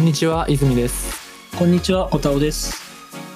[0.00, 2.80] こんにちは泉ですこんにちは、おたおです。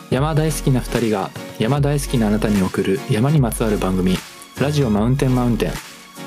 [0.09, 4.17] 山大好きな2人が山大好きなあなたに送る山にまつわる番組
[4.59, 5.73] ラジオマウンテンマウンテン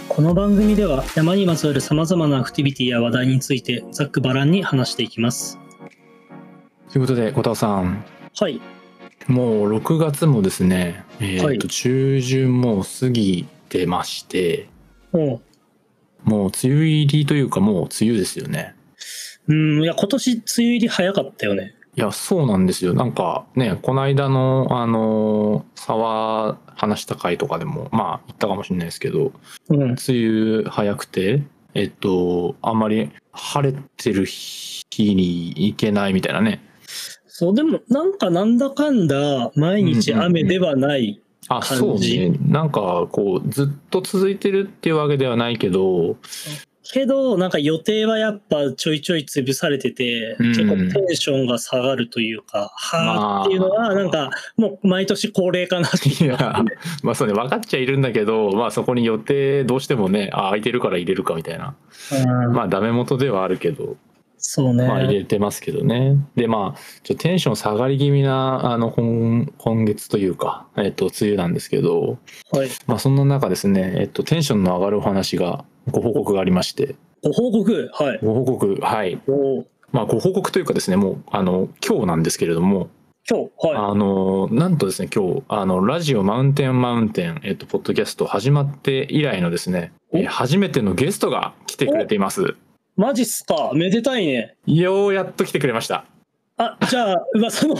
[0.08, 5.58] この番組では山にまつわる様々なアクティビティや話題についてざっくばらんに話していきます。
[6.92, 8.06] ということで小田さん
[8.39, 8.61] はい。
[9.25, 14.69] もう6月もですねえーと、はい中旬もう過ぎてまして
[15.11, 15.42] も
[16.28, 18.77] う梅雨入りというかもう梅雨ですよね
[19.47, 21.74] うん、いや、今年梅雨入り早かったよね。
[21.96, 29.32] いやそうなんですよなんかねこの間のあの沢話した回とかでもまあ言ったかもしれないですけど
[29.69, 29.82] うん。
[29.82, 31.41] 梅雨早くて
[31.74, 36.61] えっとあんまり晴れてる日に行けないみたいなね
[37.39, 41.22] そう、でも、なんかなんだかんだ、毎日雨ではない。
[41.50, 46.17] あ感じそうねなんかこうずっと続いてるっていうわけではないけど
[46.91, 56.63] けど、なんか予定はやっぱちょいちょい潰されてて、うん結構テンションが下がるというか、はーっていうのは、なんか、もう毎年恒例かなっていや
[57.03, 61.75] まあそうね分かっちゃいるんだけどまあそこに予定どうしてもねあ空いてるから入れるかみたいな
[62.11, 63.97] うんまあダメ元ではあるけど
[64.39, 64.88] そうね。
[64.88, 66.16] まあ入れてますけどね。
[66.35, 72.19] でまあちょっとテンション下がり気味なあの今今月というか、えっと、梅雨なんですけど、
[72.51, 72.69] はい。
[72.85, 77.89] まあそんな中ですね、えっと、テンションの上がるお話がご報告がありまして、ご報告？
[77.93, 78.19] はい。
[78.23, 79.19] ご報告、はい。
[79.27, 82.89] おうまあご報告というかですね、もうあの今日なんですけれども、
[83.29, 83.75] 今日、はい。
[83.91, 92.55] あのなんとですね、今日、あのラジオマウンテンマウンテン、えっと、ポッドキャスト始まって以来のですね、おえー初めてのゲストが来てくれています。
[92.95, 93.72] マジっすか？
[93.73, 94.55] めでたいね。
[94.66, 96.05] ようやっと来てくれました。
[96.57, 97.75] あ、じゃあ、噂の、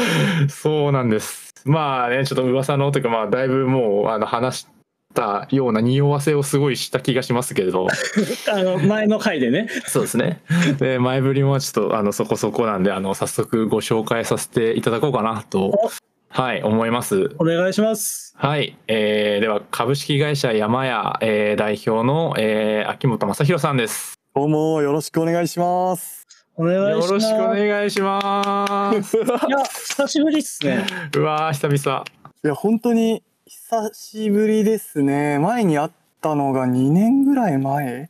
[0.48, 1.52] そうなんです。
[1.66, 4.66] まあね、ちょっと噂のというか、まあ、だいぶもう、あの、話し
[5.14, 7.86] たような匂わせをすごいした気がしますけれど。
[8.52, 9.68] あの、前の回でね。
[9.86, 10.40] そうですね。
[10.78, 15.90] で、前振りもちょっと、あの、そこそこなんで、あの、早速ご紹介させていただこうかなとお、
[16.28, 17.34] はい、思います。
[17.38, 18.34] お願いします。
[18.36, 18.76] はい。
[18.86, 24.20] えー、では、株式会社山屋、えー、代表の、えー、秋元正弘さんです。
[24.34, 26.26] どうもよろしくお願いします。
[26.56, 27.08] お願いします。
[27.08, 29.16] よろしくお願いします。
[29.16, 30.86] いや、久しぶりっすね。
[31.16, 32.04] うわー、久々。
[32.42, 33.22] いや本当に
[33.52, 35.40] 久しぶりですね。
[35.40, 35.90] 前に会っ
[36.20, 38.08] たのが2年ぐらい前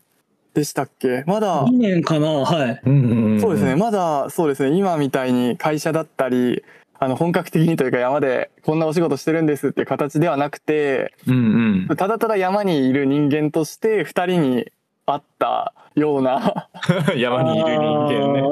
[0.52, 1.24] でしたっけ？
[1.26, 2.28] まだ2年かな？
[2.28, 2.80] はい。
[2.84, 3.74] うんうんんそうですね。。
[3.74, 4.76] まだそうですね。
[4.76, 6.62] 今みたいに会社だったり。
[6.98, 11.96] あの本格的にというか山でこんなお仕事してるんですっていう形ではなくてうんうん。
[11.96, 14.66] ただただ山にいる人間として二人に
[15.06, 16.68] 会ったような
[17.16, 18.42] 山にいる人間ね。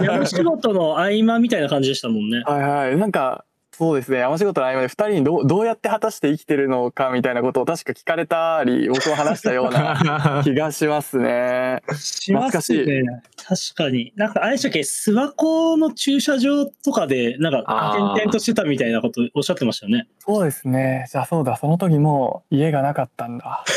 [0.00, 0.06] ね。
[0.08, 2.42] 山仕事の合間みたいな感じでしたもんね。
[2.44, 2.96] はいはい。
[2.96, 3.44] なんか、
[3.78, 4.20] そうですね。
[4.20, 11.82] 山仕事の合間で二人にどうどうやって果たして生きてるのかみたいなことを確か聞かれたり、僕も話したような 気がしますね。
[11.94, 13.02] しますね。
[13.36, 14.14] 確かに。
[14.16, 14.80] なんか、あれでしたっけ？
[14.80, 20.08] 諏訪湖の駐車場とかで、なんか、転々としてたみたいなことおっしゃってましたよね。
[20.20, 21.06] そうですね。
[21.12, 23.62] じゃあそうだ、その時もう家がなかったんだ。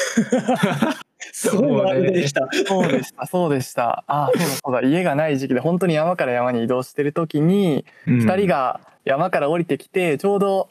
[1.34, 2.48] すごいワードでした。
[2.66, 4.04] そうでした、そうでした。
[4.08, 4.88] ああ、そうだそうだ。
[4.88, 10.70] 家がない時期で本当に山から山に移動してる時に、二二人が山から降りてきて、ちょうど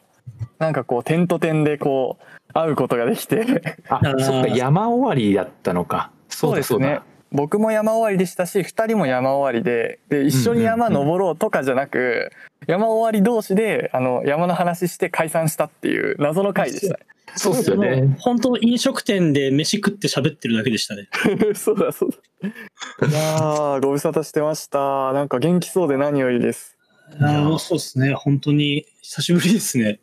[0.59, 3.77] なんかこう点と点でこう会うことができて。
[3.89, 6.11] あそっか山終わりだったのか。
[6.29, 7.03] そうだそうだ。
[7.31, 9.99] 僕も山終わりでしたし二人も山終わりで。
[10.07, 12.31] で一緒に山登ろうとかじゃなく、
[12.65, 16.97] 山終わり同士であの山の話して解散したっていう謎の回でした。
[17.35, 18.15] そうっすよね。
[18.19, 21.09] 本当飲食店で飯食って喋ってるだけでしたね。
[21.35, 21.53] ね。
[21.55, 22.47] そうだそうだ。
[23.07, 25.11] いやーご無沙汰してました。
[25.11, 26.78] なんか元気そうで何よりです
[27.19, 28.13] あそうですね。
[28.13, 29.99] 本当に久しぶりですね。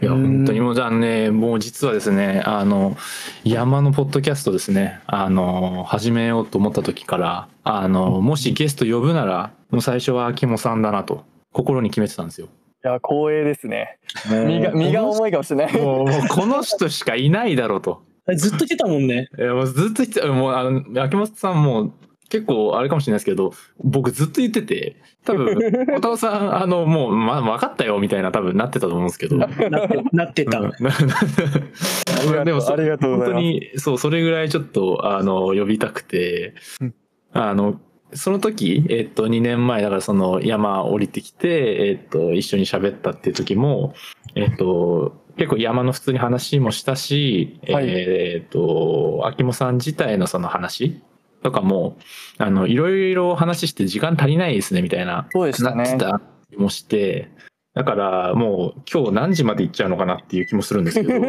[0.00, 2.96] いやうん本当にもうじゃあねもう実はですねあの
[3.44, 12.46] 山のポッドキャストですねあの始めようと思った時からあのもしゲスト呼ぶならもう最初は秋元さんだなと心に決めてたんですよ。
[12.84, 13.98] いや光栄ですね
[14.46, 18.02] 身が身が重いかもしれないもうもうこの人しかいないだろうと。
[18.36, 19.28] ずっと来てたもんね。
[19.36, 21.92] いやもうずっと言ってたもうあの秋元さんも
[22.28, 23.52] 結構あれかもしれないですけど
[23.82, 25.56] 僕ずっと言ってて多分
[25.94, 29.36] 小田尾さんあのもう、ま、分かったよみたいな多分なってたと思うんですけど。
[29.36, 29.70] なって
[30.12, 30.60] なってた。
[32.44, 36.94] でもそがとうありがとうございます本当にそうそれぐらいちょっとあの呼びたくて、うん
[37.32, 37.80] あの
[38.14, 43.94] その時、えっと、2年前だからその山降りてきて、えっと、一緒に喋ったっていう時も、
[44.34, 51.02] えっと、結構山の普通に話もしたし、はいえっと秋元さん自体のその話
[51.42, 51.98] とかも
[52.38, 56.20] あのいろいろ話して時間足りないですねみたいなそうでしたねなってた
[56.50, 57.30] りもして
[57.74, 61.20] だからもう今日何時まで行っちゃうのかなっていう気もするんですけど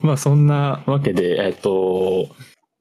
[0.00, 2.28] まあそんなわけで、えっと、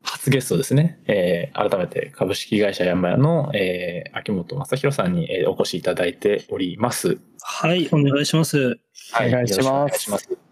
[0.04, 7.18] 初初ゲストですね、えー、改めて株式会社山屋の、えー、秋元正弘さんに、えー、お越しいただいております。
[7.42, 8.80] はい、お願いします。
[9.12, 10.49] はい、お願いします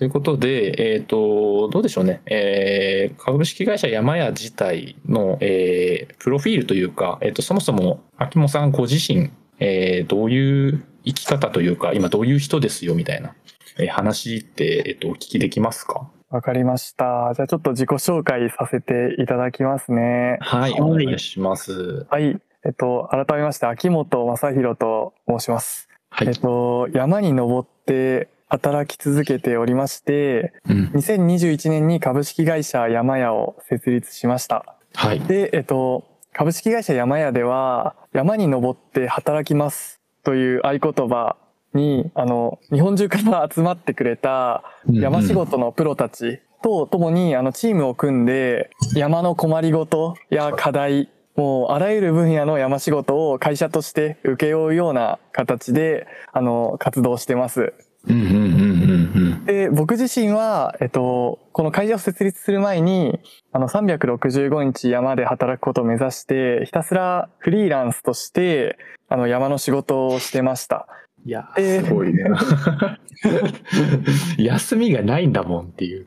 [0.00, 2.22] ということで、えっ、と、どうでしょうね。
[2.24, 13.34] えー株式会社山屋自体の、えープロフィールというか、えっ、と、そもそも、秋元さんご自身、えーどういう生き方というか、今どういう人ですよ、みたいな、
[13.78, 16.08] えー話って、えっ、と、お聞きできますか？
[16.30, 17.34] わかりました。
[17.34, 20.38] じゃあちょっと自己紹介させていただきますね。
[20.40, 22.06] はい、はいお願いします。
[22.08, 22.40] はい。
[22.64, 25.90] えっと、改めまして、秋元正弘と申します。
[26.08, 26.28] はい。
[26.28, 30.90] えっと、山に登って働き続けておりまして、うん。
[30.94, 34.76] 2021年に株式会社山屋を設立しました。
[34.94, 35.20] はい。
[35.20, 41.36] で、えっと、株式会社山屋では、山に登って働きますという合言葉
[41.74, 57.72] に、あの、日本中から集まってくれた山仕事のプロたちと共に、あの、チームを組んで、山の困りごとや課題、もうあらゆる分野の山仕事を会社として請け負うような形で、あの、活動してます。
[59.46, 63.20] で、僕自身は、えっと、この会社を設立する前に、
[63.52, 70.86] あの、365日山で働くことを目指して、ひたすらフリーランスとして、あの、山の仕事をしてました。
[71.26, 72.24] いや、えーすごいね。
[74.38, 76.06] 休みがないんだもんっていう。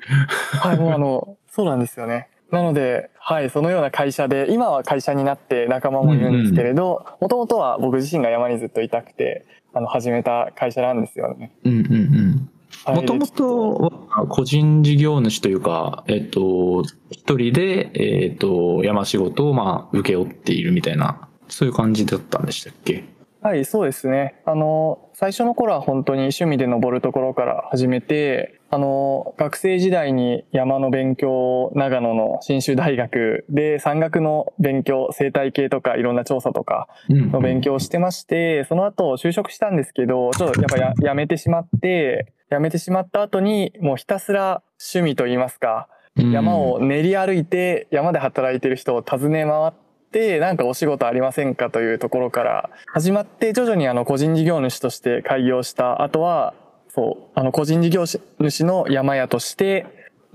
[0.60, 2.30] はい、もうあの、そうなんですよね。
[2.50, 11.52] なので、はい、そのような会社で、今は会社になって仲間もいるんですけれど、もともとは僕自身が山にずっといたくて、あの、始めた会社なんですよね。
[11.64, 12.50] うんうんうん。
[12.86, 13.76] はいもともと
[14.10, 14.28] は？
[14.28, 23.06] 個人事業主というか、えっと、一人で、えっと、山仕事をまあ、請け負っているみたいな、そういう感じだったんでしたっけ？
[23.42, 24.42] はい、そうですね。
[24.46, 49.74] あの、最初の頃は本当に趣味で登るところから始めて、あの、学生時代に山の勉強を長野の信州大学で山岳の勉強、生態系とかいろんな調査とかうんの勉強をしてまして、その後就職したんですけど、ちょっとやっぱややめてしまって、やめてしまった後にもうひたすら趣味といいますか、山を練り歩いて山で働いてる人を訪ね回っ
[50.12, 56.56] てなんかお仕事ありませんかというところから始まって徐々にあの個人事業主として開業した後は
[56.94, 59.86] そうあの個人事業主の山屋として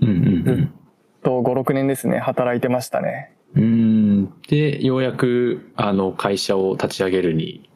[0.01, 0.11] うんう
[0.51, 0.73] ん
[1.23, 3.63] と56年ですね働いてましたねうん。
[3.63, 4.33] うん。
[4.47, 7.69] で、ようやく、あの、会社を立ち上げるに、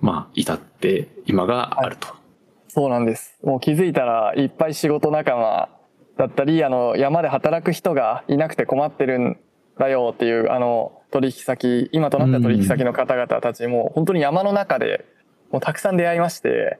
[0.00, 2.16] まあ、至って、今があると。
[2.76, 5.70] そうなんですもう気づいたらいっぱい仕事仲間
[6.18, 9.38] だったりあの山で働く人がいなくて困ってるん
[9.78, 15.06] だよっていうあの取引先今となった取引先の方々たちも本当に山の中で
[15.50, 16.78] もうたくさん出会いまして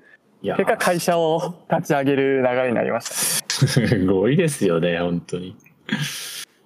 [0.54, 5.56] 結果会社を立ち上げる流れになりました すごいですよね、本当に。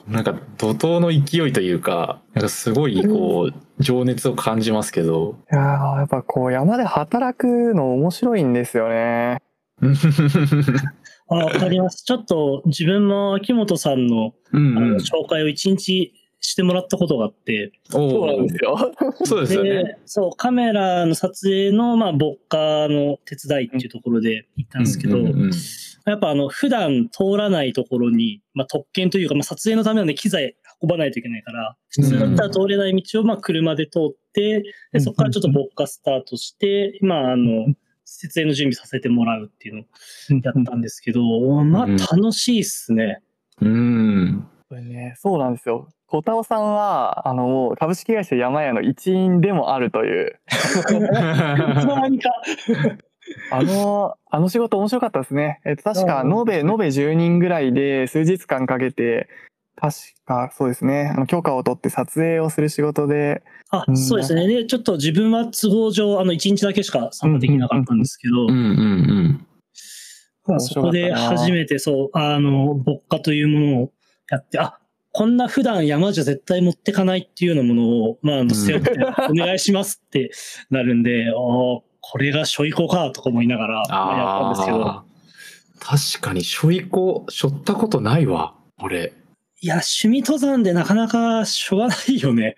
[0.09, 5.37] なんか、怒涛の勢いというか、なんかすごい、こう、情熱を感じますけど。
[5.53, 9.39] いやーやっぱこう山で働くの面白いんですよね
[11.31, 12.05] あわかります。
[12.05, 18.93] ちょっと自分も秋元さんのうんうんあの紹介を一日してもらったことがあって、そうなんおですよ。
[19.25, 19.71] そうですよね。
[19.71, 25.19] でそう、カメラの撮影の、まあ、牧歌の手伝いっていうところで行ったんですけど、
[26.07, 37.67] やっぱあの、普段通らないところに、まあ、特権というか、まあ、撮影のためのね、機材運ばないといけないから、普通だったら通れない道を、まあ、車で通って、で、そこからちょっと牧歌スタートして、まあ、あの、
[38.07, 39.85] 設営の準備させてもらうっていうのを
[40.43, 41.23] やったんですけど、
[41.65, 43.23] まあ、うん楽しいっすね。
[43.61, 44.47] うん。
[44.71, 45.89] これねそうなんですよ。
[46.07, 50.39] 小田尾さんはあの株式会社山屋の一員でもあるという。
[53.51, 55.61] あの、あの仕事面白かったですね。
[55.65, 59.29] えっと、確か、うん延べ、延べ10人ぐらいで数日間かけて、
[59.77, 63.97] 確か、そうですね、あの、許可を取って撮影をする仕事で、あう、ん。
[63.97, 64.47] そうですね。
[64.49, 68.45] で、ちょっと自分は都合上、あの、1日だけしか参加できなかったんですけど。
[68.45, 69.47] うん、うん
[70.47, 73.93] まあ、面そこで初めてそう、あの、牧歌というものを
[74.31, 74.79] やって、あ、
[75.13, 78.93] こんな普段山じゃ絶対持ってかないっていうようなものを、まああの、背負って、
[79.29, 80.31] お願いしますって
[80.71, 85.05] なるんで、おーこれがしょいこかとか思いながらやったんですけど、ああ。
[85.81, 89.13] 確かに、しょいこ、しょったことないわ、俺。
[89.61, 92.57] いや、趣味登山でなかなかしょうがないよね。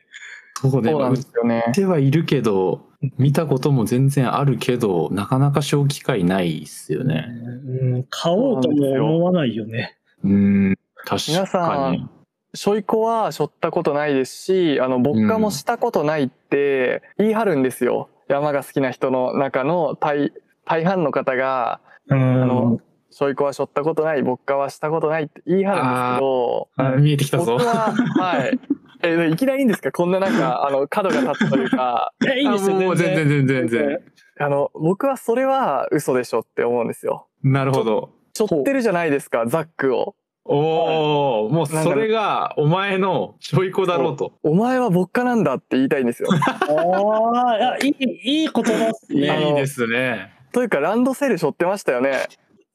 [0.60, 1.74] そうね、そうなんですよね売っ。
[1.74, 2.86] てはいるけど、
[3.18, 7.26] 見たことも全然あるけど、なかなか小機会ないっすよね。
[7.66, 9.98] うん、買おうとも思わないよね。
[10.22, 10.81] うん、確
[11.28, 12.10] 皆さん。
[12.54, 18.10] しょいこはしょったことないですし、あの、牧歌もしたことないって言い張るんですよ。
[18.28, 20.32] 山が好きな人の中の大、
[20.66, 22.42] 大半の方が、うん。
[22.42, 22.78] あの
[23.10, 27.64] しょいこはしょったことない、僕かはしたことないって言い張るんですけど、あ見えてきたぞ僕。
[27.66, 28.58] は、はい。
[29.02, 29.92] え、いきなりいいんですか？
[29.92, 33.98] こんななんか、あの、角が立つというか、 いや、いいですよ、う全然全然全然。
[34.40, 37.26] あの、僕はそれは嘘でしょって思うんですよ。
[37.42, 38.10] なるほど。
[38.34, 40.14] しょってるじゃないですか、ザックを。
[40.44, 44.32] おお、もうそれがお前のちょいこだろうと。
[44.42, 46.28] お前は僕かなんだって言いたいんですよ。
[46.34, 49.50] ああ、いや、いい、いい言葉ですいね。
[49.52, 50.32] いですね。
[50.52, 52.26] というか、ランドセル背負ってましたよね。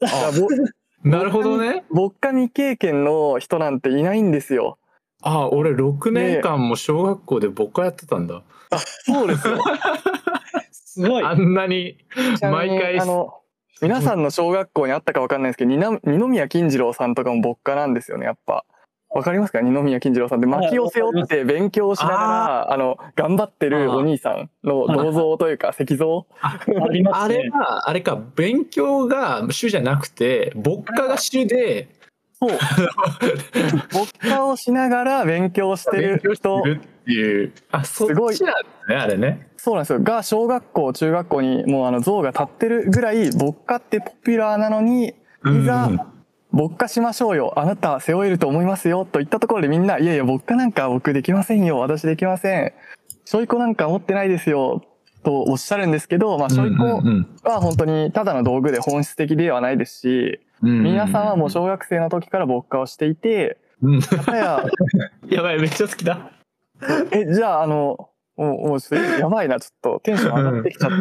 [0.01, 0.47] あぼ
[1.03, 1.83] なるほどね。
[1.89, 4.77] 僕か未経験の人なんていないんですよ。
[5.21, 8.43] あ、俺6年間も小学校で僕やってたんだ。
[9.05, 9.57] そうですよ。
[10.71, 11.23] すごい。
[11.23, 11.97] あんなに
[12.41, 13.33] 毎回あの、
[13.81, 18.65] 皆さんの小学校にあったかわかんないですけど、二な二宮金次郎さんとかも僕かなんですよね、やっぱ。
[19.09, 19.61] わかりますか？
[19.61, 26.25] 二宮金次郎さんって薪を背負って勉強しながら、あの、頑張ってるお兄さんの銅像というか 石像。
[26.41, 26.59] あ
[26.91, 27.43] りまね。
[27.43, 31.87] れは、あれか、勉強が主じゃなくて、牧歌が主で、
[32.39, 32.59] そう。
[33.93, 37.53] 僕かをしながら勉強して勉る人強してるっていう。
[37.71, 39.47] あ、そっすごいちなんですね、あれね。
[39.57, 39.99] そうなんですよ。
[40.01, 45.13] が、小学校、中学校にもうあの像が立ってるぐらい、牧歌ってポピュラーなのに、い
[45.65, 45.89] ざ、
[46.51, 47.53] 牧歌しましょうよ。
[47.57, 49.05] あなた背負えると思いますよ。
[49.05, 51.79] と言ったところでみんな、いやいや、牧歌なんか僕できませんよ。
[51.79, 52.73] 私できません。
[53.25, 54.83] しょいこなんか持ってないですよ。
[55.23, 64.63] とおっしゃるんですけど、まあ、しょいこうんは本当にただの道具で本質的ではないですし、うん皆さんはもう小学生の時から牧歌をしていて、うんかや、
[65.29, 66.31] やばい、めっちゃ好きだ。
[67.11, 70.97] え、じゃあ、あの、もう、もうちょっとやばいな、ちょっとテンション上がってきちゃって。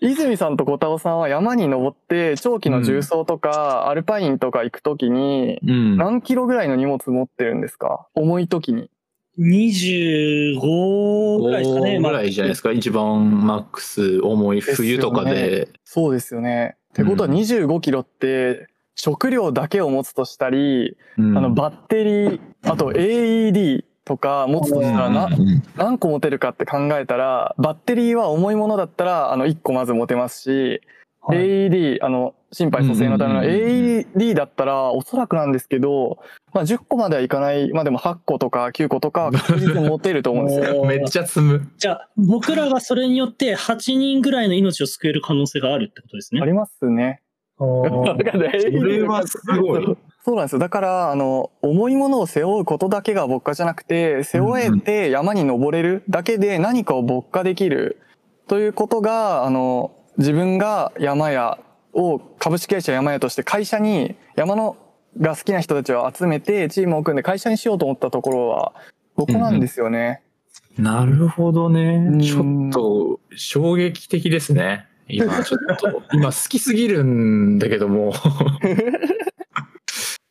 [0.00, 5.96] 泉さんと小太郎さんは山に登って長期の重装とか、アルパインとか行くときにうん。
[5.96, 8.06] 何キロぐらいの荷物持ってるんですか？
[8.14, 8.90] 重いときに。
[9.38, 11.98] 25ぐらいですかね。
[12.00, 15.68] ぐらいじゃないですか、一番マックス重い冬とかで。
[15.84, 16.76] そうですよね。
[16.94, 17.34] ってことはうん。
[17.34, 21.36] 25キロって食料だけを持つとしたり、うん。
[21.36, 25.62] あのバッテリー、あと AED とか持つとしたらな、うん。
[25.76, 30.80] 何個持てるかって考えたら、バッテリーは重いものだったら、あの、1個まず持てますし、
[31.20, 31.38] はい。
[31.38, 36.18] AED、あの、心肺蘇生のための AED だったら、おそらくなんですけど、
[36.54, 40.84] まあ、10個まではいかない、まあでも8個とか9個とかは確実に持てると思うんですよ。
[40.86, 41.68] めっちゃ積む。
[41.78, 46.46] じゃあ、僕らがそれによって8人ぐらいの命を救える可能性があるってことですねあ。
[46.46, 47.22] りますね。
[47.58, 49.96] あだからそれはすごい。
[50.24, 50.58] そうなんですよ。
[50.60, 58.00] だから、あの、重いものを背負うことだけが牧歌じゃなくて、背負えて山に登れるだけで何かを牧歌できる
[58.46, 61.58] ということが、あの、自分が山屋
[61.92, 64.76] を株式会社山屋として会社に山の
[65.20, 68.72] が好きな人たちを集めてチームを組んで会社にしようと思ったところは、
[69.16, 70.22] ここなんですよね。
[70.78, 72.20] なるほどねうん。
[72.20, 74.86] ちょっと衝撃的ですね。
[75.08, 78.12] 今ちょっと、今好きすぎるんだけども。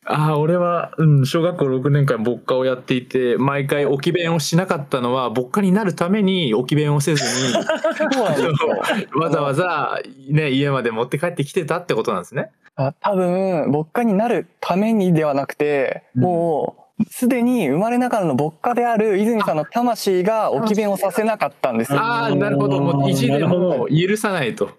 [0.06, 7.54] ああ、俺は、うん、小学校6年間牧歌をやっていて、毎回置き弁をしなかったのは、牧歌になるために置き弁をせずに。
[9.18, 12.50] わざわざ、ね、家まで持って帰ってきてたってことなんですね。
[12.76, 21.98] あ多分、牧歌になるためにではなくて、うんもう、すでに生まれながらの牧歌である泉さんの魂が置き弁をさせなかったんですよ。
[21.98, 22.80] ああ、なるほど。
[22.80, 24.70] もう意地でも許さないと。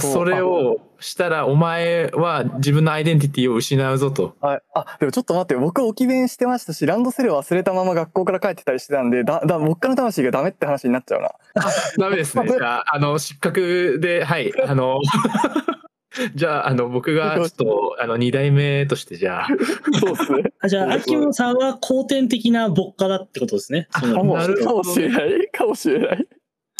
[0.00, 4.36] それをしたら、お前は自分のアイデンティティを失うぞと。
[4.40, 4.62] はい。
[4.74, 11.30] あ、でもちょっと待ってよ、僕置き弁してましたし、ランドセル忘れたまま学校から帰ってたりしてたんで、だ、だ、牧歌の魂がダメって話になっちゃうな。
[11.96, 12.46] ダメですね。
[12.52, 14.98] じゃあ、あの、失格で、はい、あの、
[16.34, 19.46] じゃあ、あの、僕がちょっと、あの、二代目として、じゃあ、
[20.00, 20.42] そうですね。
[20.60, 23.88] あじゃあ、秋元さんは後天的な牧歌だってことですね。
[23.98, 25.48] そのかもなるかもしれない。
[25.50, 26.26] かもしれない。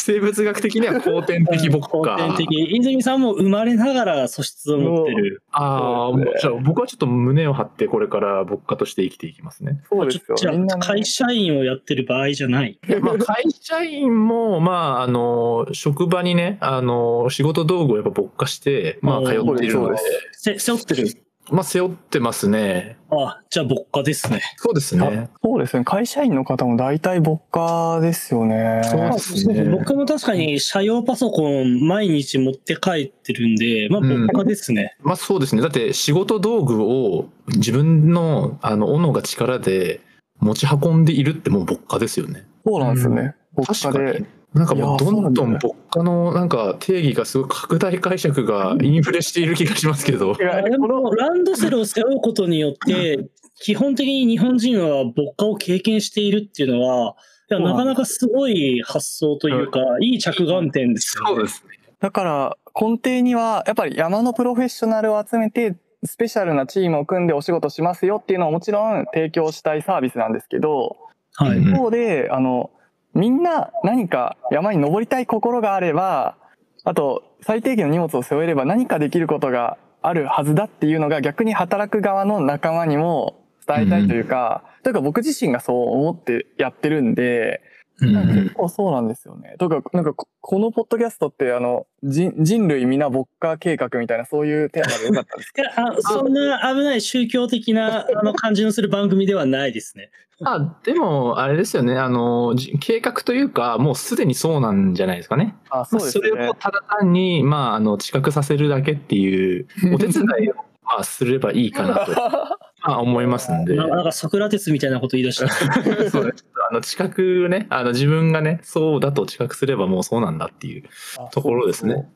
[0.01, 2.15] 生物学的には後天的牧後歌。
[2.15, 2.45] 天的。
[2.49, 5.43] 泉さんも生まれながら素質を持ってる。
[5.51, 9.81] ああ、じゃあ僕はちょっと胸を張って、これから牧歌として生きていきますね。
[9.89, 10.35] そうですよ。
[10.35, 12.79] じゃあ、会社員をやってる場合じゃない。
[13.01, 19.95] まあ、会社員も、まあ、あの、職場にね、あの、仕事道具をやっぱ牧歌して、まあ、通っているので、そう
[20.31, 21.28] せ背負ってる。
[21.51, 22.97] まあ、背負ってますね。
[23.11, 24.41] あ、じゃあ牧歌ですね。
[24.57, 25.29] そうですね。
[25.43, 25.83] そうですね。
[25.83, 28.81] 会社員の方も大体牧歌ですよね。
[28.83, 34.95] そうまあですね僕も確かに社用パソコン毎日持って帰ってるんで、まあうん牧歌ですね。
[35.01, 35.61] まあそうですね。
[35.61, 40.01] だって仕事道具を自分の、あの、斧が力で
[40.39, 42.45] 持ち運んでいるってもう牧歌ですよね。
[42.65, 43.35] そうなんですよね。
[43.55, 44.38] 牧確かに歌で。。
[44.53, 50.33] なんかもうどんどんそうなんだ牧歌のなんか定義がすごい拡大解釈がインフレしている気がしますけど。
[50.33, 53.29] いやでもランドセルを背負うことによって、
[53.61, 57.15] 基本的に日本人は牧歌を経験しているっていうのは、
[57.51, 61.29] いやなかなかすごい発想というか、いい着眼点ですよね。
[61.29, 61.79] そうですね。
[61.99, 65.75] だから、根底には、やっぱり山のプロフェッショナルを集めて、
[66.05, 70.95] スペシャルなチームを組んでお仕事しますよっていうのはもちろん提供したいサービスなんですけど、
[71.35, 71.57] はい。
[71.57, 72.71] うん一方で、あの、
[73.13, 76.37] みんな何か山に登りたい心があれば、
[76.83, 87.61] あと、最低限の荷物を背負えれば何かできることがあるはずだっていうのが逆に働く側の仲間にも伝えたいというか、というか僕自身がそう思ってやってるんで、
[88.05, 89.55] 結構そうなんですよね。
[89.59, 100.11] とか、なんかここのポッドキャストってあの、人人類皆牧歌計画みたいなそういうテーマでよかったですいやあそんな危ない宗教的なあの感じのする番組ではないですね。
[100.45, 101.97] あ、でも、あれですよね。
[101.97, 105.55] あの、じ計画というか、もうすでにそうなんじゃないですかね。
[105.69, 106.29] あ、そうですね。
[106.29, 113.75] それをただ単に、まあ、あの、知覚させるだけっていう、 お手伝いを、まあ、すればいいかなと、ま あ、思いますんで。
[113.75, 115.49] ななんかソクラテスみたいなこと言い出した。
[116.09, 116.31] そうね
[116.69, 120.83] あの、知覚ね、あの、自分がね、そうだと知覚すればもうそうなんだっていう
[121.31, 122.07] ところですね。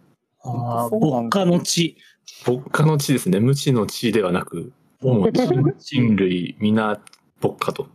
[0.43, 1.98] ああ、牧歌の地。
[2.46, 3.39] 牧歌の地ですね。
[3.39, 7.00] 無知の知ではなく、もう人 人類皆
[7.41, 7.88] 牧歌と。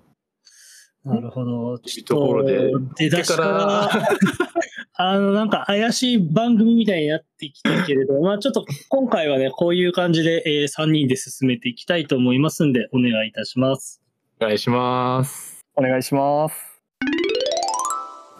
[1.04, 1.76] なるほど。
[1.76, 3.90] いうところで出だしから、
[5.00, 14.02] あの、なんか怪しい番組みたいになってきたけれど、 まあちょっと今回はね、こういう感じで、えー3人で進めていきたいと思いますんで、お願いいたします。
[14.40, 15.64] お願いします。
[15.76, 16.54] お願いします。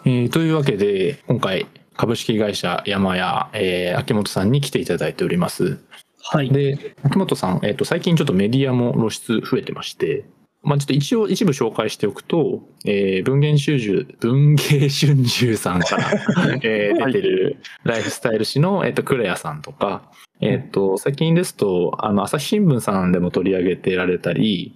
[0.05, 5.79] えーというわけで、今回、株式会社山屋、えー秋元さんに来ていただいております。
[6.21, 6.49] はい。
[6.49, 10.25] で、秋元さん、えっ、と、最近ちょっとメディアも露出増えてまして、
[10.61, 16.11] まあちょっと一応一部紹介しておくと、えー文芸春秋、文芸春秋さんから、
[16.63, 20.11] えー出てるライフスタイル誌の、えっ、と、クレアさんとか、
[20.41, 24.73] えっ、と、最近ですと、あの、朝日新聞さんでも取り上げてられたり、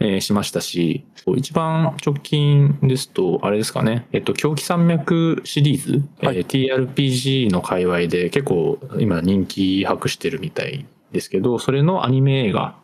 [0.00, 1.04] えーしましたし、
[1.36, 6.38] 一番直近ですと、あれですかね、えっと、狂気山脈シリーズ、はい。
[6.38, 12.76] えー TRPG の界隈で結構今人気博してるみたいですけど、それのアニメ映画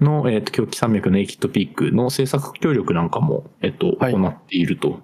[0.00, 5.00] の、えっと、狂気山脈ネイキッドピークの制作協力なんかも、えっと、はい行っていると。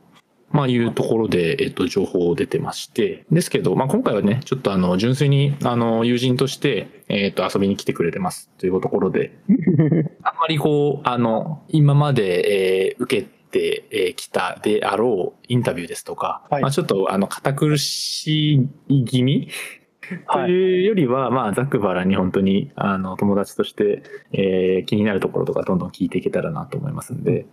[0.51, 3.27] まあいうところで、えっと、情報出てまして。
[3.33, 8.51] ですけど、まあ今回はね、ちょっとあの、純粋に、あの、友人として、えっと、遊びに来てくれてます。
[8.59, 9.37] というところで、
[10.23, 19.49] あんまりこう、あの、今まで、えー受けてえーきたであろうインタビューですとか、はいまあちょっと、あの、堅苦しい気味
[20.31, 20.51] とはい。
[20.51, 27.47] いうよりは、まあ、ざっくばらんに本当に、あの、友達として、えー気になるところとかどんどん聞いていけたらなと思いますんで、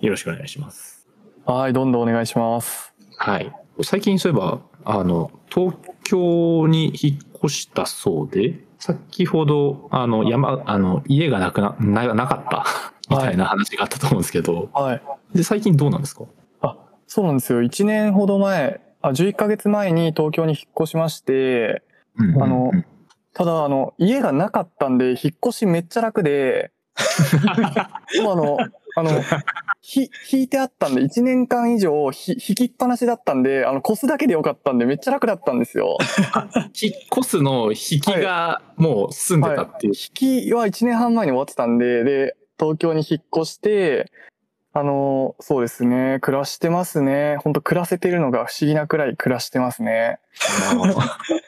[0.00, 1.06] よろしくお願いします。
[1.44, 2.92] はい、どんどんお願いします。
[3.16, 3.52] はい。
[3.82, 12.64] 最近そういえば、あの、東京に引っ越したそうで、先ほど、あの、山、あの、家がなくな、ななかった、
[13.10, 15.02] みたいな話があったと思うんですけど、はい。
[15.34, 16.24] で、最近どうなんですか？
[16.60, 17.62] あ、そうなんですよ。
[17.62, 21.82] 1年ほど前、あ、11ヶ月前に東京に引っ越しまして、
[22.18, 22.84] うんあのうん
[23.36, 26.72] ただ、あの、家がなかったんで、引っ越しめっちゃ楽で、
[28.22, 28.58] もうあの、
[28.96, 29.10] あの、
[29.82, 35.98] ひ、引いてあったんで、1年間以上ひ、引きっぱなしだったんで、あの、越すだけでよかったんで、めっちゃ楽だったんですよ。
[36.80, 39.92] 引っ越すの引きがもう住んでたっていう。
[39.92, 44.10] 引きは1年半前に終わってたんで、で、東京に引っ越して、
[44.72, 47.36] あの、そうですね、暮らしてますね。
[47.42, 50.20] 本当暮らせてるのが不思議なくらい暮らしてますね。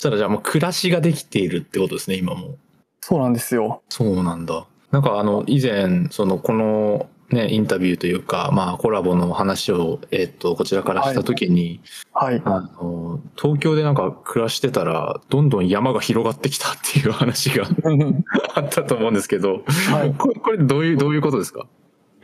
[0.00, 2.56] そしたらじゃあもう暮らしができているってことですね、今も。
[3.02, 3.82] そうなんですよ。
[3.90, 4.64] そうなんだ。
[4.92, 11.82] なんかあの、以前、その、この、ね、インタビューというか、まあ、コラボの話を、えっ、と、こちらからしたときに、
[12.14, 12.40] はい。
[12.46, 17.66] あの、東京でなんか暮らしてたら、どんどん山が広がってきたっていう話が
[18.54, 20.14] あったと思うんですけど、はい。
[20.14, 21.66] これ、これどういう、どういうことですか？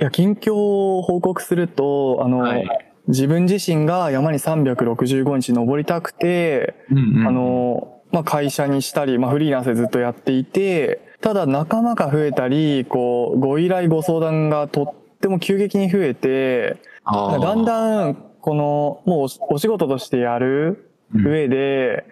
[0.01, 2.67] いや、近況を報告すると、あの、はい
[3.09, 21.27] 自分自身が山に365日登りたくて、うんうんあ、の、まあ、会社にしたり、まあ、フリーランスでずっとやっていて、ただ仲間が増えたり、こう、ご依頼ご相談がとっても急激に増えて、だんだん、この、もうお仕事としてやるうん。
[21.27, 22.05] 上で、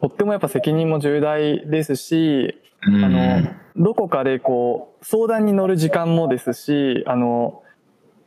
[0.00, 3.04] とってもやっぱ責任も重大ですし、うん。
[3.04, 7.62] あの、どこかでこう、相談に乗る時間もですし、あの、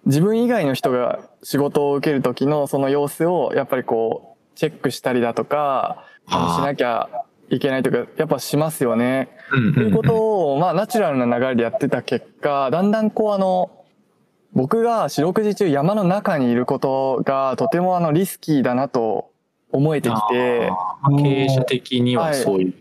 [0.05, 7.09] 自分以外の人が仕事を受ける時のその様子をやっぱりこう、チェックしたりだとか、しなきゃ
[7.49, 9.29] いけないとか、やっぱしますよね。
[9.51, 13.71] うんうんということを、まあ、ナチュラルな流れでやってた結果、だんだんこう、あの、
[14.53, 19.31] 僕が四六時中山の中にいることがとてもあのリスキーだなと
[19.71, 20.71] 思えてきて、
[21.17, 22.73] 経営者的にははいそういう。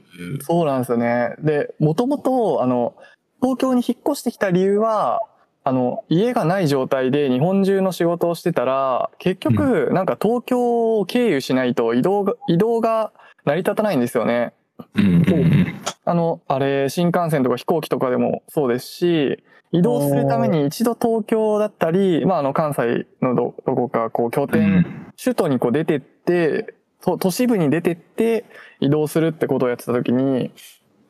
[0.43, 1.35] そうなんですよね。
[1.41, 2.95] で、もともと、あの、
[3.41, 5.23] 東京に引っ越してきた理由は、
[5.65, 13.13] あの、家がない状態で日本中の仕事をしてたら、結局、なんか東京を経由しないと移動が、移動が
[13.45, 14.53] 成り立たないんですよね。
[16.05, 25.13] あの、あれ、新幹線とか飛行機とかでもそうですし、移動するために一度東京だったり、まあ、あの、関西のど、どこか、こう、拠う点、ん。
[25.23, 28.45] 首都にこう出てって、と都市部に出てって
[28.81, 30.53] 移動するってことをやってた時に、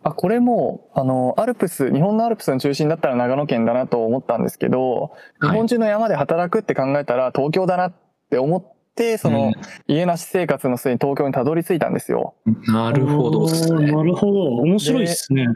[0.04, 7.92] あ、これも、あの、アルプス、日本のアルプスの中心だったら長野県だなと思ったんですけど、日本中の山で働くって考えたら東京だなっ
[8.30, 9.52] て思って、その、
[9.86, 12.34] 家なし生活の末に東京にたどり着いたんですよ。
[12.66, 13.92] なるほどね。
[13.92, 14.56] なるほど。
[14.56, 15.46] 面白いですね。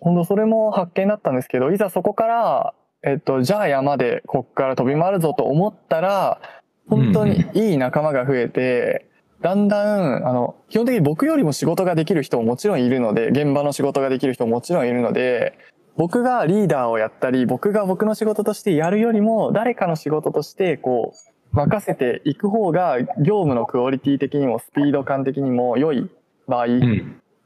[0.00, 6.40] 本当それも発見だったんですけど、いざそこから、えっと、じゃあ山でこっから飛び回るぞと思ったら、
[6.88, 9.09] 本当にいい仲間が増えて、
[9.42, 15.58] だんだん、あの、基本的に僕よりも仕事ができる人ももちろんいるので、現場の仕事ができる人ももちろんいるので、
[15.96, 26.10] 僕がリーダーをやったり、僕が僕の仕事としてやるよりも、誰かの仕事として、こう、任せていく方が、業務のクオリティ的にも、スピード感的にも良い
[26.46, 26.66] 場合、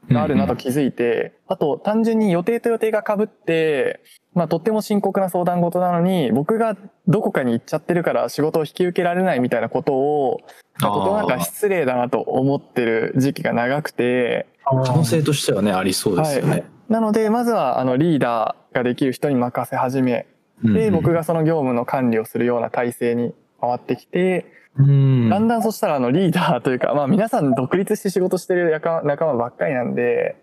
[0.09, 4.01] があるなと気づいて、あと単純に予定と予定が被って、
[4.33, 10.41] まあとっても深刻な相談事なのに、僕がどこかに行っちゃってるから仕事を引き受けられないみたいなことを、
[10.79, 16.65] まあとてもなんか失礼だなと思ってる時期が長くて、可能性としてはね、ありそうですよね。
[16.89, 20.27] なのでまずはあのリーダーができる人に任せ始め、
[20.63, 24.45] で、僕がその業務の管理をするような体制に変わってきて、
[24.77, 30.35] うん、だんだんそしたらあのリーダーというか、まあ皆さん独立して仕事してる仲仲間ばっかりなんで、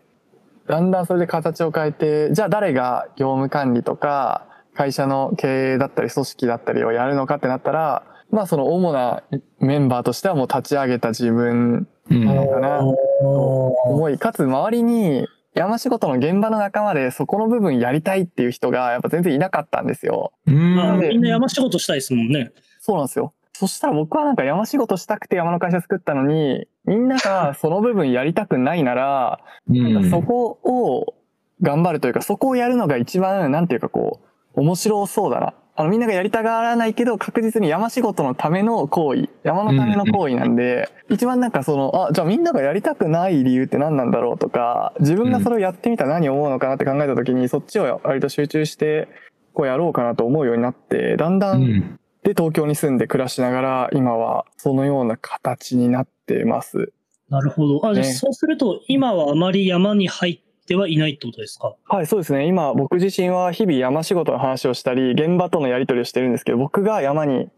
[0.68, 9.23] だんだんそれで形を変えて、じゃあ誰が業務管理とか、会社の経営だったり組織だったりをやるのかってなったら、まあその主な
[9.61, 12.88] メンバーとしてはもう立ち上げた自分うんなのかなと
[13.85, 20.33] 思い、かつ周りに山仕事の現場の仲間でそこの部分やりたいっていう人がやっぱ全然いなかったんですよ。
[20.47, 22.53] うんみんな山仕事したいですもんね。
[22.81, 23.35] そうなんですよ。
[23.62, 29.38] そしたら僕はなんか山仕事したくて山の会社作ったのに、みんながその部分やりたくないなら、
[29.70, 31.14] うんそこを
[31.62, 34.18] 頑張るというか、そこをやるのが一番、なんていうかこ
[34.57, 35.55] う、面白そうだな。
[35.77, 49.07] あの、みんながやりたがらないけど、確実に山仕事のための行為、山のための行為なんで、一番なんかその、あ、じゃあみんながやりたくない理由って何なんだろうとか、自分がそれをやってみたら何を思うのかなって考えた時に、そっちを割と集中して、
[49.55, 56.93] こうやろうかなと思うようになって、だんだ、うんんで、東京に住んで暮らしながら、今はそのような形になってます。
[57.29, 57.87] なるほど。
[57.87, 61.75] あ、じゃそうすると、今はあまり山に入ってはいないってことですか？
[61.87, 62.47] はい、そうですね。
[62.47, 67.49] 今、僕自身は日々山仕事の話をしたり、現場とのやり取りをしてるんですけど、僕が山に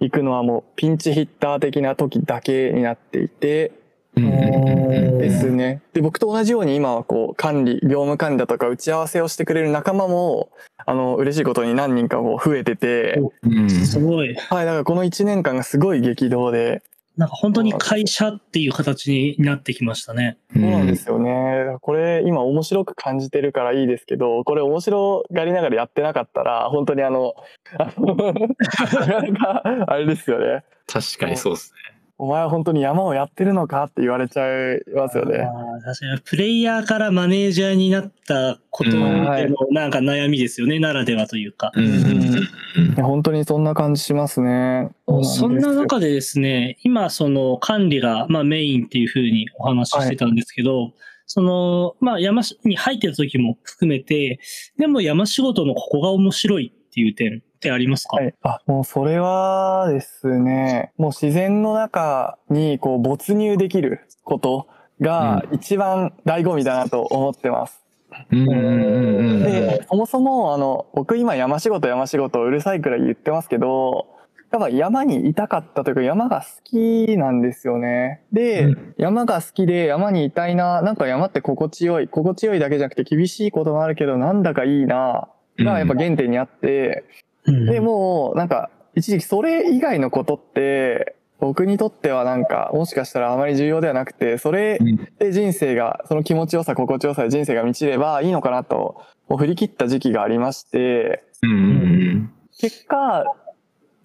[0.00, 3.83] 行くのはもうピンチヒッター的な時だけになっていて、うん
[4.14, 5.82] ですね。
[5.92, 10.50] で、僕と同じように今はこう、管理、業務管理だとか打ち合わせをしてくれる仲間も、
[10.86, 14.34] あの、嬉しいことに何人かこう増えてて、うんすごい。
[14.34, 16.82] はい、だからこの1年間がすごい激動で、
[17.16, 20.36] なんか本当に会社っていう形になってきましたね。
[20.52, 21.76] そうなんですよね。
[21.80, 27.34] これ今面白く感じてるからいいですけど、これ面白がりながらやってなかったら、本当にあの、
[27.78, 28.44] あの な
[29.06, 30.64] かなかあれですよね。
[30.88, 31.93] 確かにそうですね。
[32.16, 35.38] お前は本当に山をやってるのかって言われちゃいますよね。
[35.84, 41.72] 確かに、プレイヤーからマネージャーになったことでうんはいのなんか悩みですよね、ならではというか。
[41.74, 42.54] うん
[43.02, 44.90] 本当にそんな感じしますね。
[45.22, 50.92] そんな中でですね、今その管理がまあメインっていうふうにお話ししてたんですけど、
[51.26, 54.38] そのまあ山に入ってた時も含めて、
[54.78, 58.34] でも山仕事のここが面白いっていう点ってありますか、はい。
[58.42, 64.68] あ、もうそれはですね、もう自然の中にこう没入できること
[65.00, 67.82] が一番醍醐味だなと思ってます。
[68.30, 74.06] で、そもそも、あの、僕今山仕事山仕事うるさいくらい言ってますけど、
[74.52, 78.22] やっぱ山にいたかったというか山が好きなんですよね。
[78.32, 102.32] で、うん山が好きで山にいたいな、なんか山って心地よい、心地よいだけじゃなくて厳しいこともあるけど、なんだかいいな、がやっぱ原点にあって、うんで、もう、なんか、一時期それ以外のことって、僕にとってはなんか、もしかしたらあまり重要ではなくて、それうんで人生が、その気持ちよさ、心地よさで人生が満ちればいいのかなと、もう振り切った時期がありまして、うんうん。
[102.58, 103.24] 結果、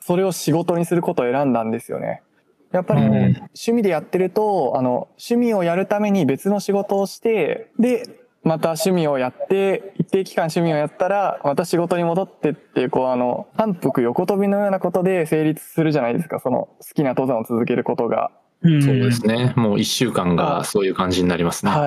[0.01, 2.23] それを仕事にすることを選んだんですよね。
[2.71, 3.11] やっぱりうん。
[3.11, 8.03] 趣味でやってると、あの、趣味をやるために別の仕事をして、で、
[8.49, 18.31] また趣味をやって、一定期間趣味をやったら、また仕事に戻ってっていう、こうあの、反復横跳びのようなことで成立するじゃないですか、その好きな登山を続けることが。
[18.63, 19.53] うんそうですね。
[19.55, 21.71] もう一週間がそういう感じになりますね。
[21.71, 21.81] はい。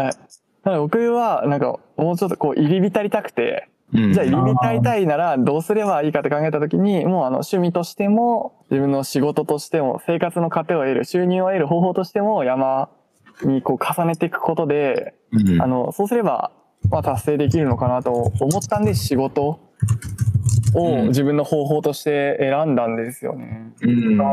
[0.62, 12.88] なので僕は、なんか、もうちょっとこう、入り浸りたくて、うんじゃあ入り浸りたいならどうすればいいかって考えた時にもうあの趣味としても自分の仕事としても生活の糧を得る収入を得る方法としても山
[13.46, 16.52] にこう重ねていくことで、うんあの、そうすれば、
[16.90, 19.60] まあ達成できるのかなと思ったんで仕事
[20.74, 23.72] を自分の方法として選んだんですよね。
[23.82, 24.32] うんあ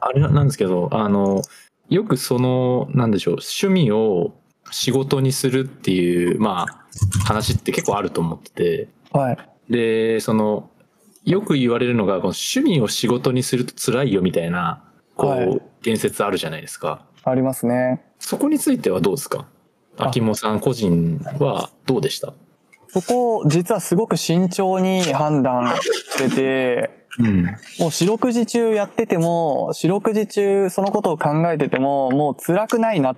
[0.00, 1.42] あれなんですけど、あの、
[1.88, 4.34] よくその、なんでしょう、趣味を
[4.70, 6.86] 仕事にするっていう、まあ、
[7.24, 9.38] 話って結構あると思ってて、はい。
[9.68, 10.70] で、その、
[11.24, 14.84] よく言われるのが、この趣味を仕事にすると辛いよみたいな、
[15.16, 17.06] こう、はい言説あるじゃないですか。
[17.30, 18.02] ありますね。
[18.18, 19.46] そこについてはどうですか？
[19.96, 22.32] あ秋元さん個人はどうでした？
[22.88, 27.44] そこ、実はすごく慎重に判断してて、うん。
[27.78, 33.14] もう四六時中やってても、四六時中そのことを考えてても、もう辛くないな、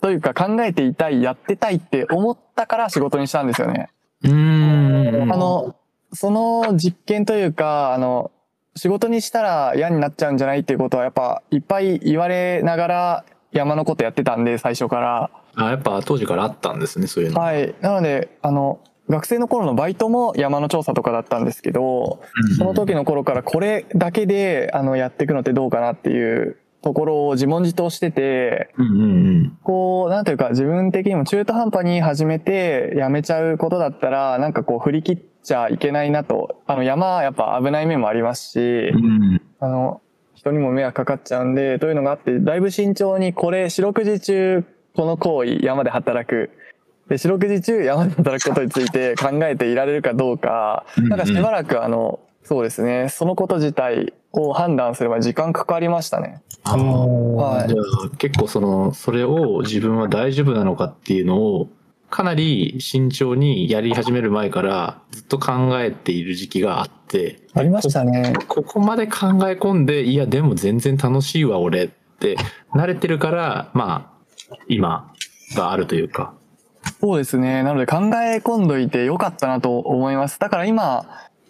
[0.00, 3.90] というか考えていたい、やってたいって思ったから仕事にしたんですよね。
[4.22, 5.32] うーん。
[5.32, 5.76] あの、
[6.12, 8.30] その実験というか、あの、
[8.76, 15.30] 仕事にしたら嫌になっちゃうんじゃないっていうことはやっぱいっぱい言われながら山のことやってたんで、最初から。
[15.54, 17.40] あ、やっぱ当時からあったんですね、そういうの。
[17.40, 17.74] はい。
[17.80, 22.20] なので、あの、学生の頃のバイトも山の調査とかだったんですけど、
[22.58, 29.06] その時の頃からこれだけで、あの、やっていくのってどうかなっていうところを自問自答してて、うんうんう
[29.42, 29.58] ん。
[29.62, 36.62] こう、なんていうか自分的にも中途半端に始めてやめちゃうことだったら、なんかこう振り切っちゃいけないなと。
[36.66, 39.42] あの、山やっぱ危ない面もありますしう、ん。
[39.60, 40.00] あの、
[40.44, 46.50] 人にも迷惑かかっちゃうんで、というのがあって、だいぶ慎重にこれ、四六時中、この行為、山で働く。
[47.08, 56.42] で、四六時中、山で働くことについて考えていられるかどうか、なんかしばらくあの、そうですね、そのこと自体を判断すれば時間かかりましたね。
[56.64, 56.78] あー。
[56.78, 57.68] はい。
[57.68, 57.78] じゃ
[58.12, 61.68] あ結構その、それを自分は大丈夫なのかっていうのを、
[62.14, 68.34] かなり慎重にやり始める前からずっと考えている時期があって、ありましたね。
[68.46, 69.16] ここまで考
[69.48, 71.88] え込んで、いやでも全然楽しいわ俺っ
[72.20, 72.36] て
[72.72, 74.16] 慣れてるから、ま
[74.48, 75.12] あ、今
[75.56, 76.34] があるというか。
[77.00, 77.64] そうですね。
[77.64, 80.38] なので考え込んどいてよかったなと思います。
[80.38, 81.06] だから今、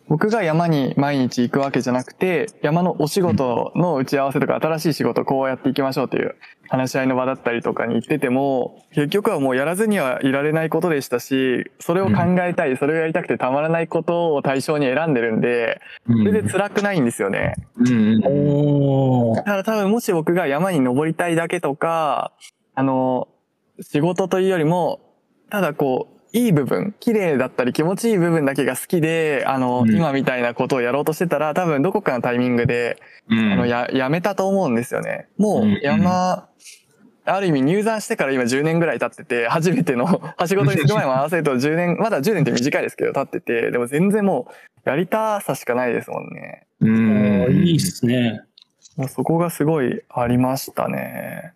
[0.06, 6.36] 僕が山に毎日行くわけじゃなくて、山のお仕事の打ち合わせとか新しい仕事こうやっていきましょうという
[6.68, 17.54] 話し合いの場だったりとかに行ってても、結局はもうやらずにはいられないことでしたし、それを考えたい、それをやりたくてたまらないことを対象に選んでるんで、うんそれで辛くないんですよね。
[19.36, 22.32] だから多分もし僕が山に登りたいだけとか、
[22.74, 23.28] あの、
[23.80, 25.00] 仕事というよりも、
[25.50, 32.98] ただこう、いい部分、綺麗だったり気持ちいい部分だけが好きで、あの、うん今みたいなことをやろうとしてたら、多分どこかのタイミングで、
[33.30, 35.28] うんあの、や、やめたと思うんですよね。
[35.38, 36.48] もうんう山、
[37.24, 44.48] ある意味入山してから今10年ぐらい経ってて、初めての、 はしごとにする前も合わせると10年、まだ10年って短いですけど経ってて、でも全然も
[44.84, 46.66] う、やりたさしかないですもんね。
[46.80, 48.42] うんいいっすね。
[48.96, 51.52] もうそこがすごいありましたね。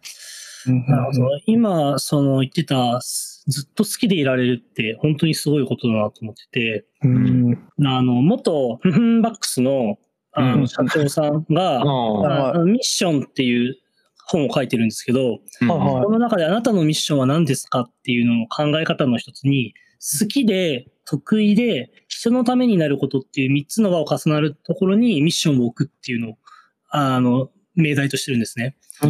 [0.67, 1.29] なるほど。
[1.47, 3.01] 今、その言ってた、
[3.49, 7.69] ずっと好きでいられるって本当にすごいことだなと思ってて、うん。
[7.85, 9.99] あの、元フフンバックスの
[10.33, 10.61] あうん。
[10.63, 11.83] の社長さんが、
[12.65, 13.77] ミッションっていう
[14.27, 15.69] 本を書いてるんですけど、うん。
[15.69, 19.75] この中であなたのミッションは何ですかっていうのを考え方の一つに、
[20.21, 26.39] 好きで、得意で、人のためになることっていう3つの輪を重なるところにミッションを置くっていうのを、
[26.91, 28.77] あの、命題としてるんですね。
[29.03, 29.07] お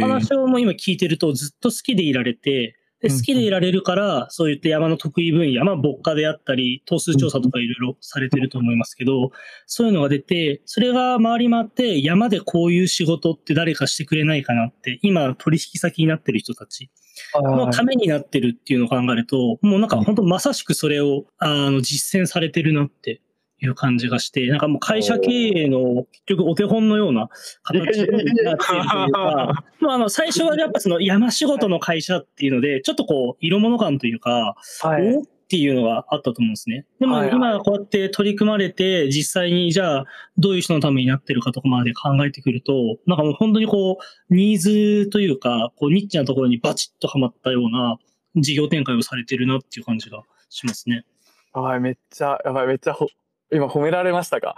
[0.00, 9.30] 話をもう今聞いてるとずっと好きでいられて、でうん好きでいられるから、そういった山の得意分野、まあ、牧歌であったり、頭数調査とかいろいろされてると思いますけど、
[9.66, 16.90] そういうのが出て、それが回り回って、山でこういう仕事って誰かしてくれないかなって、今取引先になってる人たち
[17.34, 23.20] のためになってるっていうのを考えると、もうなんか本当まさしくそれを、あの、実践されてるなって
[23.60, 27.28] いう感じがして、なんかもう会社経営の結局お手本のような
[27.62, 35.16] 形になっているというか、 まあ、あの、最初はやっぱその山仕事の会社っていうので、ちょっとこう、色物感というか、はい。
[35.16, 36.84] おっていうのがあったと思うんですね。
[37.00, 40.04] でも今こうやって取り組まれて、実際にじゃあ
[40.36, 43.96] どういう人のためになってるかとかまで考えてくると、なんかもう本当にこ
[44.28, 47.96] う、ニーズというか、こう、ニッチなところにバチッとはまったような
[48.36, 51.06] 事業展開をされてるなっていう感じがしますね。
[51.54, 53.06] はい、めっちゃ、やばい、めっちゃほ、
[53.52, 54.56] 今褒められましたか？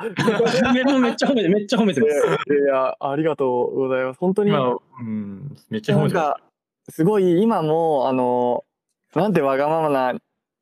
[0.74, 2.14] めめっちゃ褒めて、めっちゃ褒めています。
[2.52, 4.18] やいや、ありがとうございます。
[4.18, 6.40] 本当に、今、うん、めっちゃ褒めてまなんか、
[6.88, 8.64] すごい今も、あの、
[9.14, 10.14] なんてわがままな、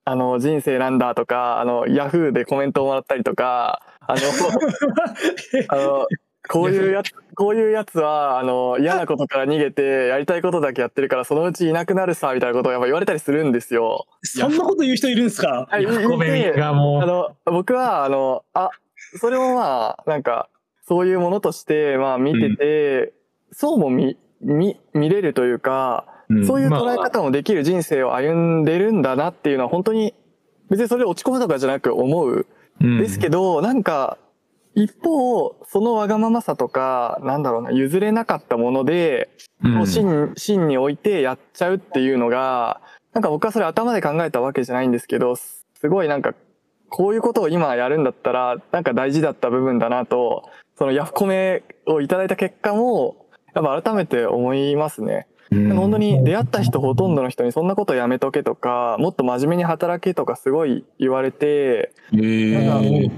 [0.04, 4.20] あの、人生なんだとか、あの、ヤフーでコメントをもらったりとか、あの、
[5.68, 6.06] あの、
[6.48, 14.06] こういうやつ、こういうやつは、あの、嫌なことから逃げて、やりたいことだけやってるから、そのうちいなくなるさ、みたいなことをやっぱ言われたりするんですよ。
[14.22, 15.66] そんなこと言う人いるんですか？
[15.70, 16.08] はい、す。
[16.08, 18.70] ごめんいてがもあの、僕は、あの、あ、
[19.20, 20.48] それをまあ、なんか、
[20.86, 23.12] そういうものとして、まあ見てて、
[23.52, 30.14] そうも見、見、見れるというか、んそういう捉えまあ方もできる人生を歩んでるんだなっていうのは本当に、
[30.70, 32.46] 別にそれで落ち込むとかじゃなく思う。
[32.80, 34.18] うんですけど、なんか、
[34.78, 39.28] 一方、そのわがままさとか、なんだろうな、譲れなかったもので、
[39.64, 39.80] うん。
[39.80, 42.80] を真真に置いてやっちゃうっていうのが、
[43.12, 46.34] なんか僕はそれ頭で考えたわけじゃないんですけど、すすごいなんか、
[46.90, 55.26] こういうことを今やるんだったら、なんか大事だった部分だなと、そのヤフコメをいただいた結果も、やっぱ改めて思いますね。
[55.50, 55.76] うん。
[55.76, 63.10] 本当に出会った人ほとんどの人にそんなことやめとけとか、もっと真面目に働けとかすごい言われて、へー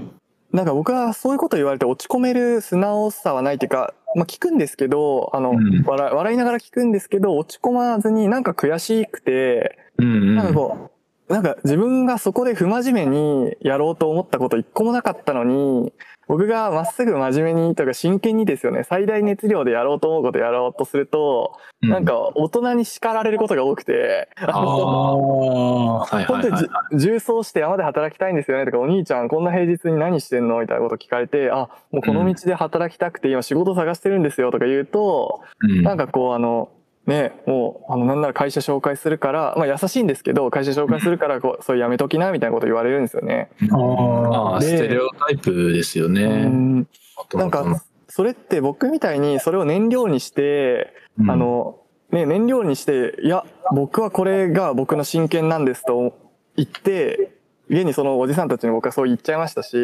[0.53, 5.83] なんか僕はそういうこと言われて落ち込める素直さはないっていうか、まあ聞くんですけど、あの、うん。
[5.85, 10.35] 笑い笑いながら聞くんですけど、落ち込まずになんか悔しくて、うんうん。
[10.35, 10.91] なんかこ
[11.29, 15.93] う、なんか自分がそこで不真面目にやろうと思ったこと一個もなかったのに、
[16.31, 26.55] 僕がまっすぐ真面目にとか真剣にですよね、最大熱量でやろうと思うことやろうとすると、うなんか大人に叱られることが多くて、あ本当に
[26.97, 28.63] 重曹して山で働きたいんですよね。
[28.63, 35.83] とか、お兄ちゃんこんな平日に何してんのみたいなこと聞かれて、あ、もうこの道で働きたくて今仕事探してるんですよとか言うと、うん。
[35.83, 36.69] なんかこうあの、
[37.07, 43.49] ね、もう、あの、なんなら会社紹介するから、まあ優しいんですけど、会社紹介するから、こう、そうやめときな、みたいなこと言われるんですよね。
[43.71, 46.85] あまあでステレオタイプですようね。
[47.33, 51.79] なんか、それって僕みたいにそれを燃料にして、うんあの、
[52.11, 56.13] ね、燃料にして、いや、僕はこれが僕の真剣なんですと
[56.55, 57.31] 言って、
[57.69, 59.77] 現にそのおじさんたちに僕はそう言っちゃいましたし、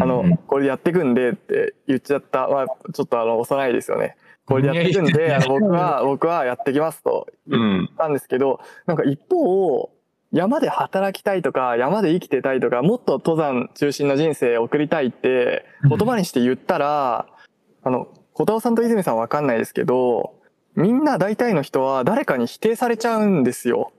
[0.00, 2.48] あの、これでやっていくんでって言っちゃった。
[2.48, 4.16] まあ、ちょっとあの、幼いですよね。
[4.46, 9.90] これでやっていくんで、 僕は、僕はやってきますとうんたんですけど、なんか一方、
[10.32, 17.26] 山で働きたいとか、山で生きてたいとか、もっと登山中心の人生を送りたいって、言葉にして言ったら、
[17.84, 20.34] あの、小田尾さんと泉さんはわかんないですけど、
[20.74, 23.92] みんな大体の人は誰かに否定されちゃうんですよ。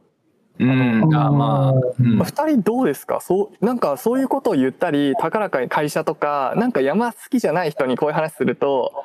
[0.60, 2.24] うんあまあ、うん。
[2.24, 3.20] 人どうですか？
[3.22, 9.04] そう、なんかそういうことを言ったり、高らかに会社とか、なんか山好きじゃない人にこういう話すると、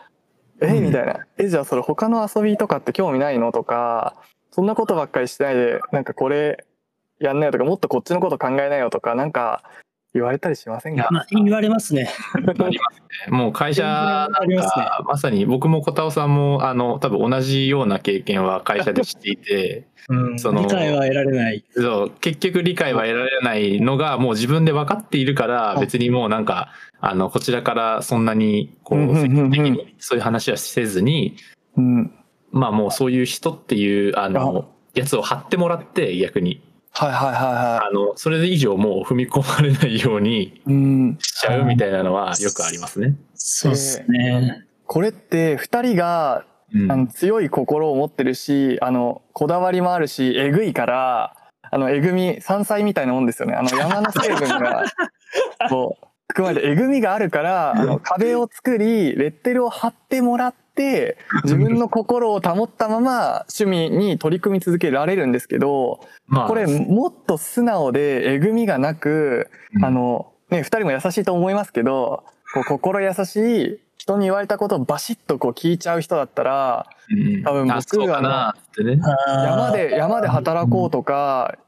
[0.61, 1.27] えうんみたいな。
[1.39, 4.15] え、じゃあそれ他の遊びとかって興味ないのとか、
[4.51, 6.65] そんなことばっかりしてないで、なんかこれ
[7.21, 9.63] やんなよとか、もっとこっちのこと考えなよとか、なんか
[10.15, 11.09] 言われたりしませんか？
[11.11, 12.09] まあ、言われますね。
[12.35, 12.79] ありますね。
[13.29, 21.65] もう会社なんありますねか、まさに僕も小田尾さんも、あの、多分同じような経験は会社でしていて、うん、その理解は得られない。
[21.73, 31.37] そう、結局理解は得られないのがもう自分で分かっているから、い別にもうなんか、あの、こちらからそんなに、こう、積極的にそういう話はせずに、
[31.77, 32.15] うん。
[32.51, 36.63] まあもうそういう人っていう、あの、やつを貼ってもらって、逆に。
[36.99, 40.63] はいはいはいはあの、それ以上もう踏み込まれないようにい。
[40.67, 41.19] うん。
[41.21, 43.15] しちゃうみたいなのはよくありますね。
[43.35, 44.67] そうですね。
[44.87, 51.37] これって二人がうんあの強い心を持ってるし、あの、こだわりもあるし、えぐいから、
[51.71, 53.55] あの、えぐみ、山菜みたいなもんですよね。
[53.55, 54.85] あの、山の成分が、
[55.71, 60.68] こう、含まれて、えぐみがあるから、あの、壁を作り、レッテルを貼ってもらって、
[61.45, 69.85] 自分の心を保ったまま、趣味に取り組み続けられるんですけど、まあ、これ、もっと素直で、えぐみがなく、うん。
[69.85, 77.43] あの、ね、二人も優しいと思いますけど、こう心優しい、人に言われたことをバシッとこう聞いちゃう人だったら、うん。
[77.43, 79.01] 多分僕あそうかなってね。
[79.27, 81.59] 山で、山で働こうとか、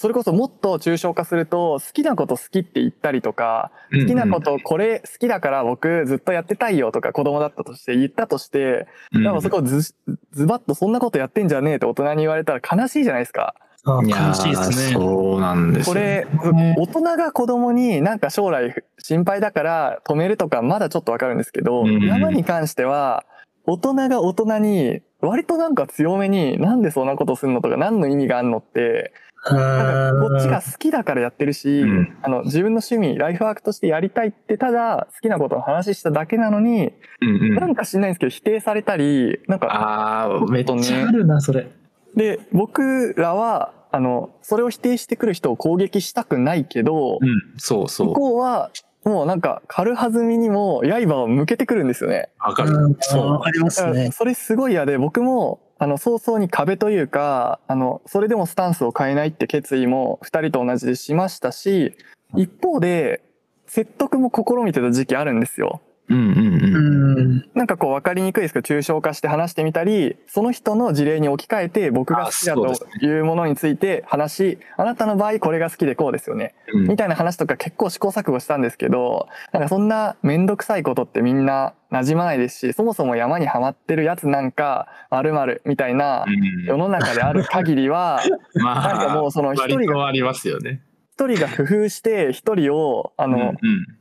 [0.00, 9.94] それこそもっと抽象化すると、好きなこと好きって言ったりとか、好きなことこれ好きだから僕ずっとやってたいよとか子供だったとして言ったとして、うん、でもそこズ
[10.32, 13.54] ズバッとそんなことやってんじゃねえって大人に言われたら悲しいじゃないですか。
[13.84, 14.76] 悲しいですね。
[14.94, 23.26] そうなんですよこれ、ね大人が子供になんか将来心配だから止めるとかまだちょっとわかるんですけど、うん山に関しては、
[23.66, 29.12] 大人が大人に割となんか強めになんでそんなことするのとか何の意味があんのって、
[29.44, 41.68] なんかこっちが好きだからやってるし、うんあの自分の趣味、ライフワークとしてやりたいってただ好きなことの話しただけなのに、うんうんなんか知んないんですけど否定されたり、なんか、ああ、めっちゃあるな、それ。
[42.16, 48.14] で、僕らは、あの、それを否定してくる人を攻撃したくないけど、うん、そうそ向う。
[48.14, 48.70] こうは、
[49.04, 52.28] もうなんか軽はずみにも刃を向けてくるんですよね。
[52.38, 52.70] わかる。
[52.70, 54.10] うんそうわかりますね。
[54.12, 61.96] それすごい嫌で、僕も、あの、早々に壁というか、あの、それでもスタンスを変えないって決意も二人と同じでしましたし、
[62.36, 63.22] 一方で、
[63.66, 65.80] 説得も試みてた時期あるんですよ。
[66.10, 76.88] なんかこう分かりにくいですけど抽象化して話してみたりその人の事例に置き換えて僕が好きだというものについて話しあなたの場合これが好きでこうですよね、うん。
[76.88, 86.24] みたいな話とか結構試行錯誤したんですけどなんかそんな面倒くさいことってみんな馴染まないですしそもそも山にはまってるやつなんか〇〇みたいな
[86.66, 88.20] 世の中である限りは
[88.54, 90.80] まなんかもうその一人割がとありますよね。
[91.20, 93.48] 一人が工夫して一人をあの、うん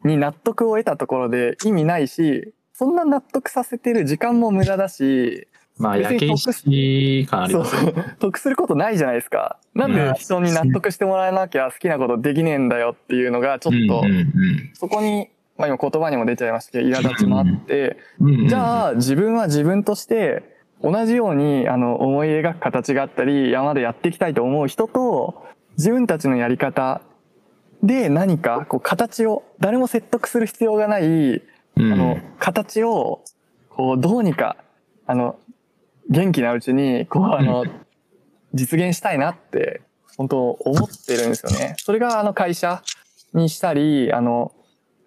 [0.03, 0.09] うん。
[0.09, 5.47] に納得を得たところで意味ないしそんな納得させてる時間も無駄だし
[5.77, 8.15] まあ、別に焼け石感ありますよね。
[8.19, 9.59] 得することないじゃないですか。
[9.73, 14.03] なんで人に納得してもらえなきゃ好きなことできねえんだよっていうのがちょっと、
[14.73, 17.97] そこに、まあ、今言葉にも出ちゃいましたけど苛立ちもあって、
[18.49, 20.43] じゃあ自分は自分として
[20.83, 25.45] 同じようにあの思い描く形があったり山でやっていきたいと思う人と
[25.77, 27.01] 自分たちのやり方
[27.83, 31.93] で何かこう形を誰も説得する必要がないうん。
[31.93, 33.23] あの形を
[33.69, 34.57] こうどうにか
[35.05, 35.39] あの
[36.09, 37.65] 元気なうちにこうあの
[38.53, 39.81] 実現したいなって
[40.17, 41.75] 本当思ってるんですよね。
[41.77, 42.83] それがあの会社
[43.33, 44.51] にしたりあの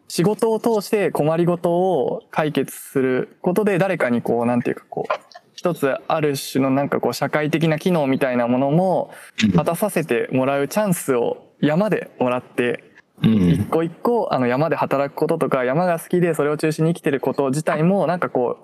[0.08, 5.12] 仕事を通して困りごとを解決することで誰かにこうなんていうかこう
[5.54, 9.12] 一つある種のなんかこう社会的な機能みたいなものも
[9.54, 12.84] 果たさせてもらうチャンスを山でもらって
[13.22, 18.58] うん一個一個あの山で働くこととか山が好きでそれを中心に生きてること自体もなんかこ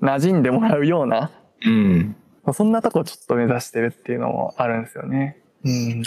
[0.00, 1.30] う馴染んでもらうような
[1.66, 2.16] うん
[2.52, 5.38] そんなとこちょっと目指してるっていうのもあるんですよね。
[5.64, 6.02] うん。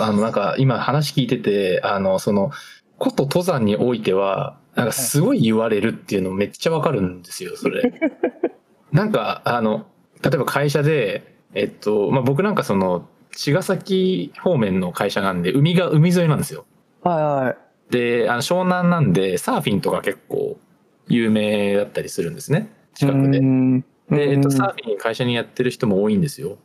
[0.00, 2.50] あのなんか今話聞いててあのその
[2.98, 7.92] 古都登山においてはなんかすごい言われるっていうのめっちゃわかるんですよそれ。
[8.92, 9.86] なんかあの
[10.22, 13.06] 例えば会社でえっとまあ僕なんかその
[13.38, 16.66] 茅ヶ崎方面の会社なんで海が海沿いなんですよ。
[17.02, 17.56] はいはい。
[17.92, 20.58] であの湘南なんでサーフィンとか結構
[21.06, 23.42] 有名だったりするんですね近くでう。
[23.42, 23.80] ん
[24.10, 26.58] で、えっと、うんサーフィン会社にやってる人も多いんですよ。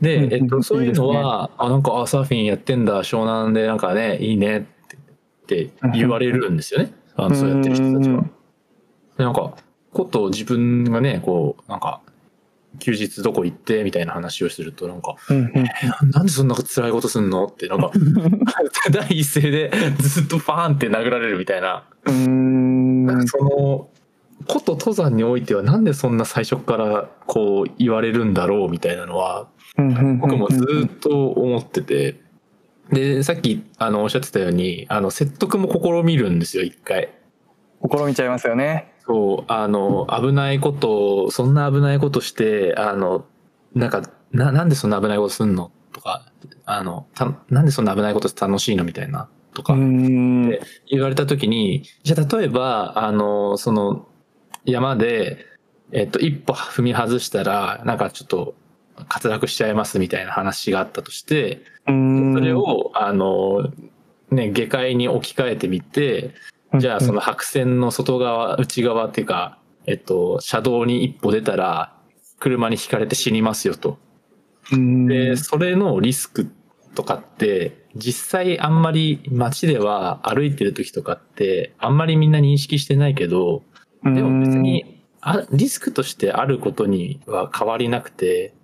[0.00, 6.92] で、うんえっと、そういうのは、あ、なんか、あ、サーフィンやってんだ、湘南でなんかね、いいねってって言われるんですよね。
[7.16, 8.22] あの、そうやってる人たちは。
[9.16, 9.54] で、なんか、
[9.92, 12.02] こと自分がね、こう、なんか、
[12.78, 15.64] 休日どこ行ってみたいな話をすると、なんか、うんうんえ
[16.02, 17.90] ななんでそんな辛いことすんのって、なんか、
[18.90, 21.84] 第一声でずっとファーンって殴られるみたいな。
[22.06, 23.88] うんなんかその
[24.48, 32.20] 古都登山においてはなんでそんな最初からこう言われるんだろうみたいなのは僕もずっと思ってて
[32.92, 37.10] でさっきあのおっしゃってたようにあの説得も試みるんですよ一回。
[37.82, 38.92] 試みちゃいますよね。
[39.06, 43.24] そうあの危ないことをそんな危ないことしてあの
[43.74, 44.02] なんか
[44.32, 46.26] ななんでそんな危ないことすんのとか
[46.64, 49.74] あのたなんでそんな危ないことして楽しいのみたいなとか。
[49.74, 54.06] 言われた時に、じゃあ例えば、あの、その
[54.66, 55.46] 山で、
[55.92, 58.54] えっと、一歩踏み外したら、なんかちょっと
[58.96, 63.72] 滑落しちゃいますみたいな話があったとして、うんそれを、あの、
[64.30, 66.34] ね、下界に置き換えてみて、
[66.78, 71.96] じゃあその白線の外側、内側っていうか、えっと、車道に一歩出たら、
[72.38, 73.98] 車にひかれて死にますよと。
[74.72, 76.50] うんで、それのリスク
[76.94, 83.62] とかって、実際あんまり街では歩いてる時とかって、あんまりみんな認識してないけど、
[84.02, 88.54] でも別に、あリスクとしてあることには変わりなくて、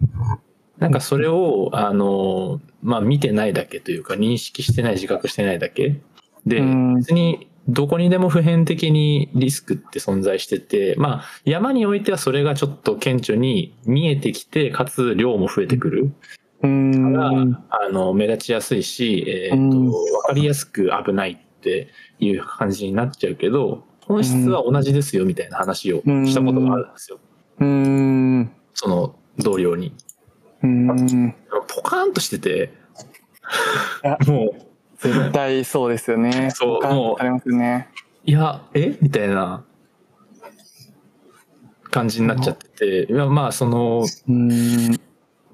[0.79, 6.01] なんかそれを、あの、まあ見てないだけというか、認識してない、自覚してないだけ。
[6.45, 16.13] でうん、別にどこにでも普遍的にリスクって存在してて、まあ山においてはそれがちょっと顕著に見えてきて、かつ量も増えてくる。
[16.63, 17.13] うん。
[17.13, 17.31] が、
[17.71, 19.71] あの、目立ちやすいし、えっ、うん。
[19.91, 21.89] と、わかりやすく危ないって
[22.19, 27.19] いう感じになっちゃうけど、本質は同じですよみたいな話をしたことがあるんですよ。
[27.61, 28.53] うん。
[28.75, 29.95] その同僚に。
[30.63, 31.35] うん。
[31.69, 32.73] ポカーンとしてて。
[34.03, 34.72] や、もう、
[35.03, 36.51] 絶対そうですよね。
[36.55, 37.19] そう感もう。
[37.19, 37.89] されますよね。
[38.25, 38.97] いや、え？
[39.01, 39.65] みたいな。
[41.91, 42.69] 感じになっちゃって
[43.07, 44.99] て、いやまあ、その、うん。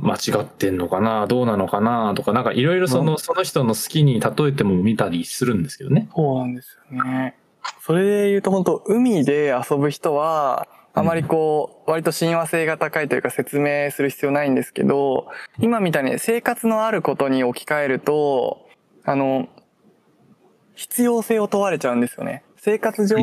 [0.01, 1.27] 間違ってんのかな？
[1.27, 2.15] どうなのかな？
[2.15, 6.09] とか、なんかいろいろその、その人の好きに例えても見たりするんですけどね。
[6.15, 7.35] そうなんですよね。
[7.81, 15.27] それで言うと本当海で遊ぶ人は、あまりこう、割と親和性が高いというか説明する必要ないんですけど、
[15.59, 18.68] 今みたいに生活のあることに置き換えると、
[19.09, 19.49] あの、
[20.75, 22.45] 必要性を問われちゃうんですよね。
[22.57, 23.17] 生活上、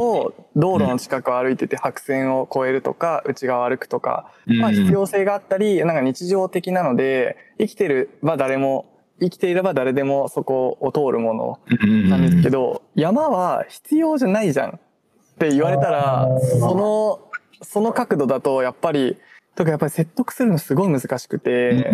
[0.55, 12.09] 道路の近くを歩いてて白線を越えるとか、内側を歩くとか、まあ必要性があったり、なんか日常的なので、生きてれば誰も、生きていれば誰でもそこを通るものうん。
[12.09, 14.69] なんですけど、山は必要じゃないじゃん。
[14.71, 16.27] っって言われたら
[16.59, 17.29] その、
[17.61, 19.17] その角度だとやっぱり、
[19.55, 21.93] とかやっぱり説得するのすごい難しくて、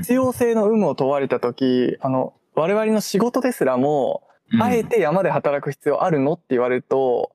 [0.00, 4.62] 必要性の有無を問われた時、あの、我々の仕事ですらも、うん。
[4.62, 7.32] あえて山で働く必要あるのって言われると、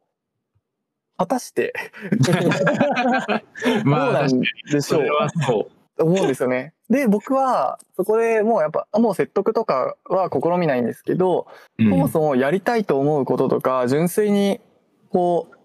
[1.17, 1.73] 果たして、
[2.11, 2.31] ど
[3.81, 4.41] うまあ、なん。
[4.71, 5.03] でしょう？
[6.03, 6.73] 思うんですよね。
[6.89, 11.45] で、僕は、そこでもうやっぱ、もう説得とかは試みないんですけど、
[11.77, 14.59] うんそもそもやりたいと思うこととか、純粋に、
[15.11, 15.55] こう、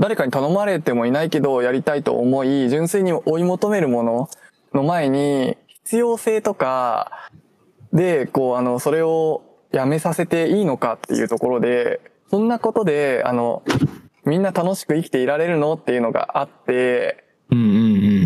[0.00, 4.28] 誰かに頼まれてもいないけど、やりたいと思い、純粋に追い求めるもの
[4.72, 7.30] の前に、必要性とか、
[7.92, 13.62] で、こう、あの、それをやめさせていいのかっていうところで、そんなことで、あの、
[14.24, 17.70] みんな楽しく生きていられるのっていうのがあって、うんうんう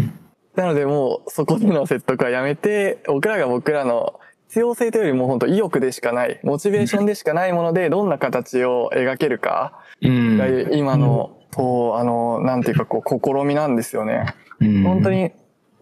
[0.00, 0.18] ん。
[0.56, 14.34] なのでもうそこでの説得はやめて、僕らが僕らの必要性というよりも本当意欲でしかない、モチベーションでしかないものでどんな形を描けるかうんが今の、こう、あの、なんていうかこう、試みなんですよね。
[14.60, 15.30] うん本当に、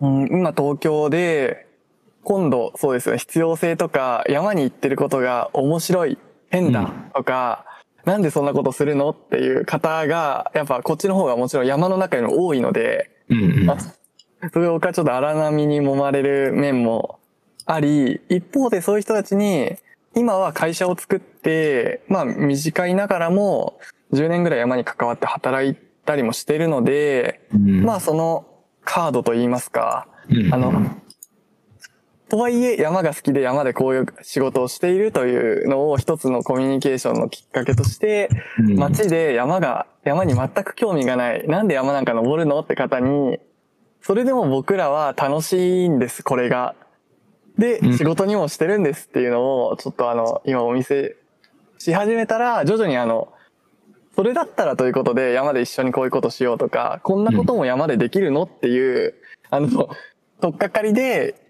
[0.00, 1.66] うん、今東京で、
[2.24, 6.18] 今度そうですよね、必要性とか山に行ってることが面白い、
[6.50, 7.64] 変だとか、
[8.04, 13.70] なんでそんなことするのっていう方が、やっぱこっちの方がもちろん山の中よりも多いので、うんうん。
[13.70, 13.76] あ
[14.52, 17.20] それをちょっと荒波に揉まれる面も
[17.66, 19.76] あり、一方でそういう人たちに、
[20.16, 23.78] 今は会社を作って、まあ短いながらも、
[24.12, 27.84] 10年ぐらい山に関わって働いたりもしているので、うん。
[27.84, 28.46] まあその
[28.84, 30.54] カードといいますか、うん。
[30.54, 30.99] あの、
[32.30, 38.78] とはいえ山が好きで山でこういう仕事をしているというのを一つのコミュニケーションのきっかけとして、うん。
[38.78, 41.46] 街で山が、山に全く興味がない。
[41.48, 42.60] なんで山なんか登るの？
[42.60, 43.38] って方に、
[44.00, 46.76] それでも僕らは楽しいんです、これが。
[47.58, 47.98] でう、ん。
[47.98, 51.16] 仕事にもしてるんですっていうのを、ちょっとあの、今お見せ
[51.78, 53.32] し始めたら、徐々にあの、
[54.14, 58.44] それだったらということで山で一緒にこういうことしようとか、こんなことも山でできるの？
[58.44, 59.14] っていう、
[59.50, 59.88] あの、
[60.40, 61.49] とっかかりで、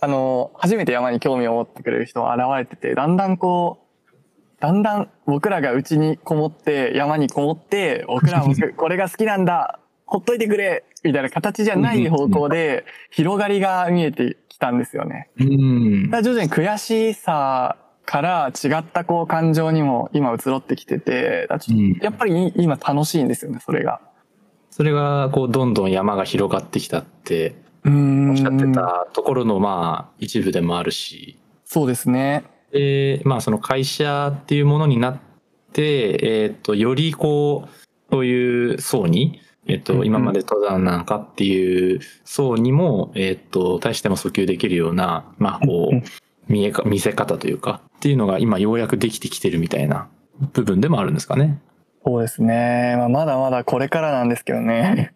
[0.00, 15.28] あの、初めて山に興味を持ってくれる人が現れてて、だんだんこう、だんだん僕らがうちにこもって、山にこもって、僕らは僕 これが好きなんだほっといてくれみたいな形じゃない方向で、広がりが見えてきたんですよね。
[15.38, 21.46] うん徐々に悔しさから違ったこう感情にも今移ろってきてて、
[22.00, 24.00] やっぱり今楽しいんですよね、それが。
[24.70, 27.54] それがこうどんどん山が広がってきたって
[27.88, 32.44] おっしゃってたところのまあ一部でもあるしそうですね。
[32.72, 35.18] でまあその会社っていうものになっ
[35.72, 37.68] てえっとよりこう
[38.10, 46.02] そういう層にえっと今まで登山なのかっていう層にもえっと対しても訴求できるようなまあこうんう
[46.48, 50.08] 見えか見せ方というかっていうのが今ようやくできてきてるみたいな
[50.52, 51.60] 部分でもあるんですかね。
[52.04, 52.94] そうですね。
[52.96, 55.12] まあ、まだまだこれからなんですけどね。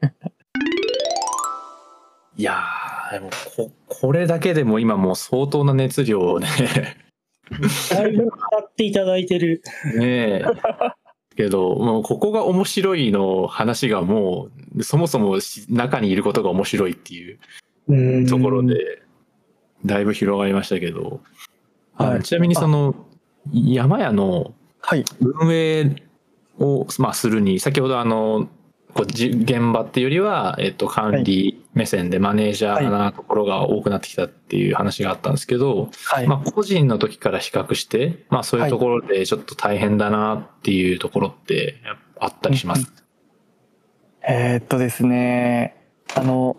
[2.43, 6.49] いやー、でもこ、これだけでも今もう相当な熱量をね、
[7.88, 8.30] だいぶ語
[8.61, 9.62] っていただいてる。
[9.95, 10.45] ねえ。
[11.36, 18.26] けど、もうここが面白いの話がもう、そもそもし中にいることが面白いっていう。
[18.28, 19.03] ところで、
[19.86, 21.20] だいぶ広がりましたけど、
[21.95, 22.22] あはい。
[22.24, 22.97] ちなみにその、
[23.53, 25.05] 山屋のはい。
[25.20, 25.95] 運営
[26.59, 28.49] を、まあ、するに、先ほどあの、
[28.95, 36.26] こ現場っていうよりは、えっと、管理目線でマネージャーなところが多くなってきたっていう話があったんですけど、はい。
[36.26, 41.76] まあ、個人の時から比較して、まあ、そういうところでちょっと大変だなっていうところって
[42.20, 42.92] あったりします？
[44.28, 45.76] えーっとですね、
[46.14, 46.56] あの、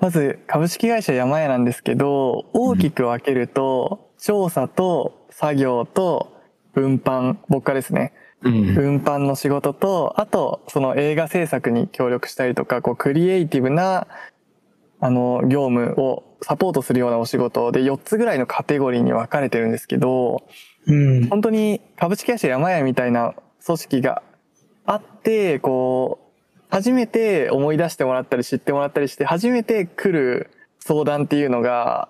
[0.00, 6.36] まず株式会社山屋なんですけど、大きく分けると、調査と作業と
[6.74, 8.54] 運搬、僕からですね、うん。
[8.76, 14.06] 運搬の仕事と、あと、その映画制作に協力したりとか、こう、クリエイティブな、
[15.00, 20.46] あの、業務をサポートするようなお仕事で4つぐらいのカテゴリーに分かれてるんですけど、
[20.86, 21.28] うん。
[21.28, 23.34] 本当に株式会社山屋みたいな
[23.64, 24.22] 組織が
[24.86, 32.08] あって、こう、初めて思い出してもらったり知ってもらったりして、初めて来る相談っていうのが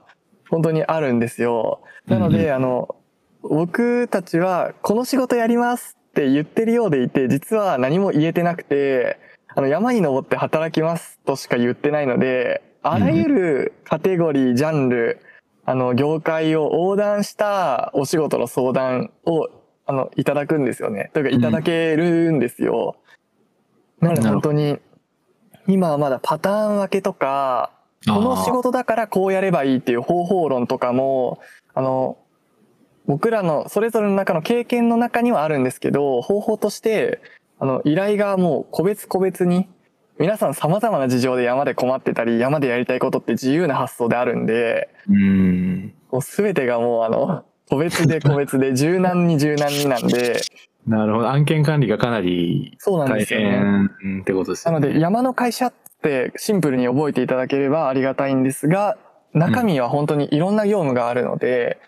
[0.50, 1.80] 本当にあるんですよ。
[2.06, 2.96] なので、うんあの、
[3.42, 9.18] 僕たちはこの仕事やりますって言ってるようでいて、実は何も言えてなくて、
[9.48, 15.20] あの、山に登って働きますとしか言ってないので、あらゆるカテゴリー、ジャンル、
[15.66, 19.48] あの、業界を横断したお仕事の相談を、
[19.86, 21.10] あの、いただくんですよね。
[21.12, 22.96] というか、いただけるんですよ。
[24.00, 24.78] なので、なるほ本当に、
[25.66, 27.70] 今はまだパターン分けとか、
[28.06, 31.40] この仕事だからこうやればいいっていう方法論とかも、
[31.74, 32.16] あの、
[33.06, 37.20] 僕らのそれぞれの中の経験の中にはあるんですけど、方法として、
[37.58, 39.68] あの、依頼がもう個別個別に、
[40.20, 45.94] 皆さん様々な事情で山で困ってたり、山でやりたいことって自由な発想であるんで、うん。
[46.12, 50.42] もうすべてがもうあの、個別で個別で 柔軟に柔軟になんで、
[50.86, 51.30] なるほど。
[51.30, 53.24] 案件管理がかなりそうなん大。
[53.24, 54.80] 変ってことですよね。
[54.80, 58.98] なので、山の会社ってシンプルに覚えていただければありがたいんですが、
[59.32, 61.78] 中身は本当にいろんな業務があるので、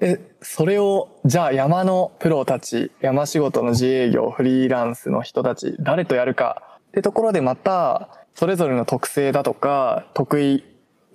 [0.00, 10.64] でそれを、じゃあ山のプロたち、山仕事の自営業、フリーランスの人たち、誰とやるかってところでまた、それぞれの特性だとか、得意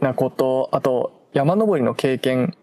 [0.02, 2.58] なこと、あと山登りの経験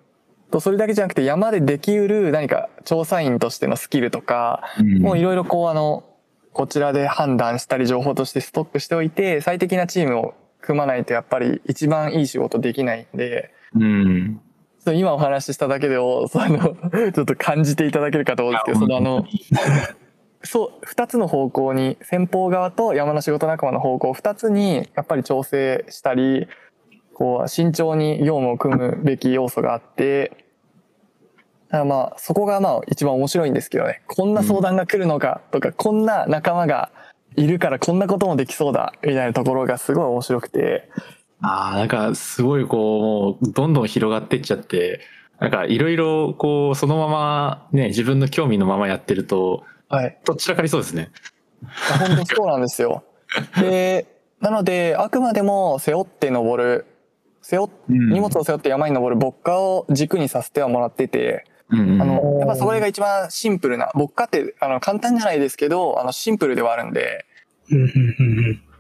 [0.51, 6.05] と、それだけじゃなくて山でできうる何か調査員としてのスキルとか、うんもういろいろこうあの、
[6.53, 14.41] こちらで判断したり情報としてストックしておいて、最適なチームを組まないとやっぱり一番いい仕事できないんで、うん。
[14.95, 16.77] 今お話ししただけでも、その、
[17.13, 19.27] ちょっと感じていただけるかと思うんですけど、そのあの、
[20.43, 26.47] そう、二つの方向に、先方側と山の仕事仲間の方向、二つにやっぱり調整したり、
[27.15, 30.45] こう、慎重に業務を組むべき要素があって、
[31.69, 34.03] だからまあ、そこがまあ一番面白いんですけどね。
[34.07, 36.91] こんな相談が来るのかとか、こんな仲間が
[37.35, 40.91] いるからこんなこともできそうだ、みたいなところがすごい面白くて、
[41.43, 45.01] ああ、なんかすごいこう、もうどんどん広がっていっちゃって、
[45.39, 50.19] なんかいろいろこう、そのままね、自分の興味のままやってると、はい。
[50.25, 51.11] どちらかりそうですね。
[51.99, 53.05] 本当にそうなんですよ。
[53.61, 54.07] で、
[54.41, 56.87] なので、あくまでも背負って登る、
[57.43, 67.25] 背負っうん荷物を背負って山に登る牧歌を軸にさせてはもらってて、うんうんあの、やっぱそれが一番シンプルな、牧歌って、あの、簡単じゃないですけど、あの、シンプルではあるんで、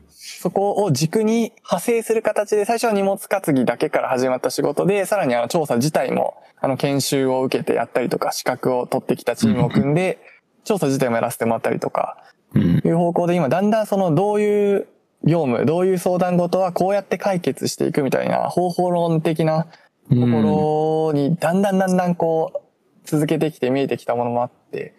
[0.08, 10.18] そこを軸に派生する形で、最初は荷物担ぎだけから始まった仕事で、さらにあの、調査自体も、あの、研修を受けてやったりとか、資格を取ってきたチームを組んで、
[10.66, 12.18] 調査自体もやらせてもらったりとか、
[12.54, 14.86] うんいう方向で今だんだんそのどういう
[15.24, 22.60] 業務、どういう相談事はこうやって解決していくみたいな方法論的なところにだんだんだんだんこう
[23.04, 24.94] 続けてきて見えてきたものもあって、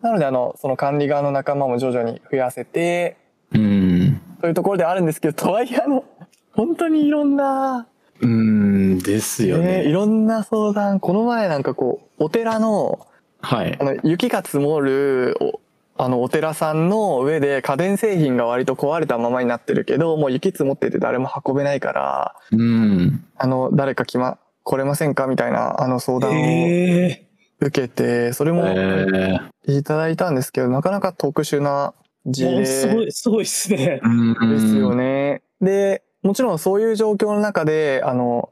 [0.00, 3.16] なのであの、その管理側の仲間も徐々に増やせて、
[3.52, 4.20] うん。
[4.40, 6.04] というところであるんですけど、とはいえあの、
[6.52, 7.86] 本当にいろんな、
[8.20, 9.92] うん、ですよね、いね。
[9.92, 13.06] ろんな相談、この前なんかこう、お寺の、
[13.40, 13.84] はいあ。
[13.84, 15.60] の、雪が積もる、お
[15.96, 23.24] あの、お寺さんの上で家電製品が割と壊れたままになってるけど、もう雪積もってて誰も運べないから、うん。
[23.36, 26.22] あの、誰か来ま、来れませんかみたいな、あの相うん。
[26.22, 26.34] 談を
[26.68, 27.26] え
[27.60, 31.94] 受けて、それえもーいただいたんですけど、なかなか特殊な
[32.26, 34.00] 事例うすごい、すごいっすね。
[34.02, 34.08] う
[34.46, 35.42] んですよね。
[35.60, 38.50] で、もちろんそういう状況の中で、あの、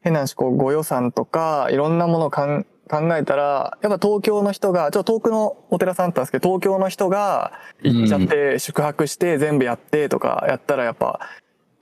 [0.00, 11.20] 変な話、こう、ご予算とか、いろんなものをかん考えたら、やっぱ東京の人が、ちょっと遠くのお寺さんだったんですけど、東京の人が行っちゃって、宿泊して全部やってとかやったら、やっぱ、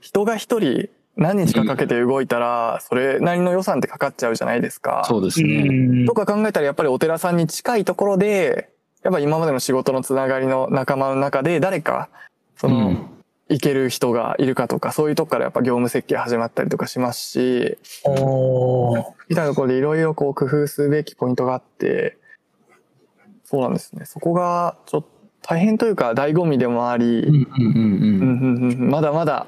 [0.00, 5.04] 人が一人何日かかけて動いたら、それなりの予算ってかかっちゃうじゃないですか。
[5.06, 6.02] そうですうね。
[6.04, 8.70] んとか考えたらやっぱりお寺さんに近いところで、
[9.02, 12.08] やっぱ今までの仕事のつながりの仲間の中で誰か、
[12.56, 13.08] その、
[13.48, 17.76] うん行ける人がいるかとか、そういうとこからやっぱ業務設計始まったりとかしますし、
[19.28, 22.16] みたいなところでいろいろこう工夫すべきポイントがあって、
[23.44, 24.06] そうなんですね。
[24.06, 25.08] そこがちょっと
[25.42, 27.46] 大変というか醍醐味でもあり、
[28.78, 29.46] まだまだ、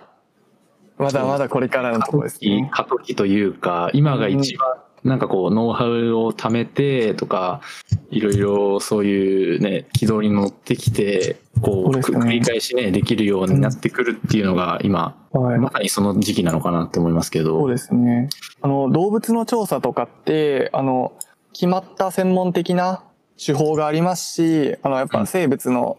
[0.98, 2.68] まだまだこれからのところですね。
[2.72, 4.74] 過渡期というか、今が一番
[5.04, 7.60] なんかこう、ノウハウを貯めてとか、
[8.10, 17.60] いろいろそういうね、軌道に乗ってきて、こう、ね繰り返しね、できるようになってくるっていうのが今、はいまさにその時期なのかなって思いますけど。
[17.60, 18.28] そうですね。
[18.60, 21.12] あの、動物の調査とかって、あの、
[21.52, 23.02] 決まった専門的な
[23.44, 25.98] 手法がありますし、あの、やっぱ生物の、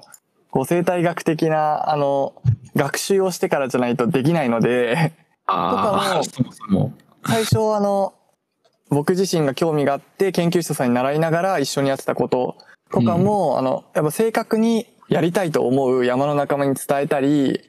[0.51, 2.33] こう、生態学的な、あの、
[2.75, 5.13] 学習をしてからじゃないとできないので、
[5.47, 6.93] ああ、とそもそも。
[7.25, 8.13] 最初あの、
[8.89, 12.57] 僕自身が興味があって研究者さんに習いながら一緒にやってたこと
[12.91, 17.61] とかも、あの、やっぱ正確にやりたいと思う山の仲間に伝えたり、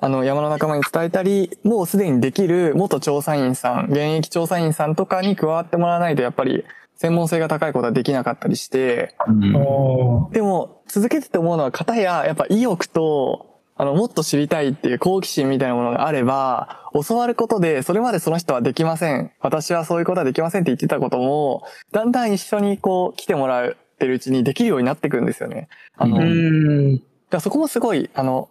[0.00, 6.64] あの、山の仲間に伝えたり、もうすでにできる元調査員さん、現役調査員さんとかに加わってもらわないとやっぱり
[6.96, 19.32] 専門性が高いことはできなかったりして、うんでも続けてて思うのは片ややっぱ意欲と、あの、もっと知りたいっていう好奇心みたいなものがあれば、教わることで、それまでその人はできません。
[19.40, 25.68] 私はそういうことはできませんって言ってたことも、だんだん一緒にこう来てもらってるうちにできるようになってくるんですよね。
[25.96, 27.00] あの、う
[27.30, 28.50] だそこもすごい、あの、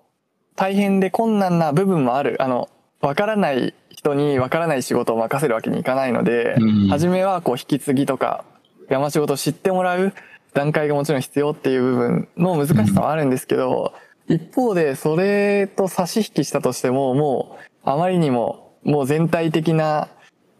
[0.55, 2.41] 大変で困難な部分もある。
[2.41, 2.69] あの、
[3.01, 8.45] わからない人にわからない仕事を任せるわけにいかないので、うん初めはこう引き継ぎとか、
[8.89, 10.13] 山仕事を知ってもらう
[10.53, 13.93] 段階がもちろん必要っていう部分の難しさはあるんですけど、
[14.27, 20.07] 一方でそれと差し引きしたとしても、もうあまりにももう全体的な、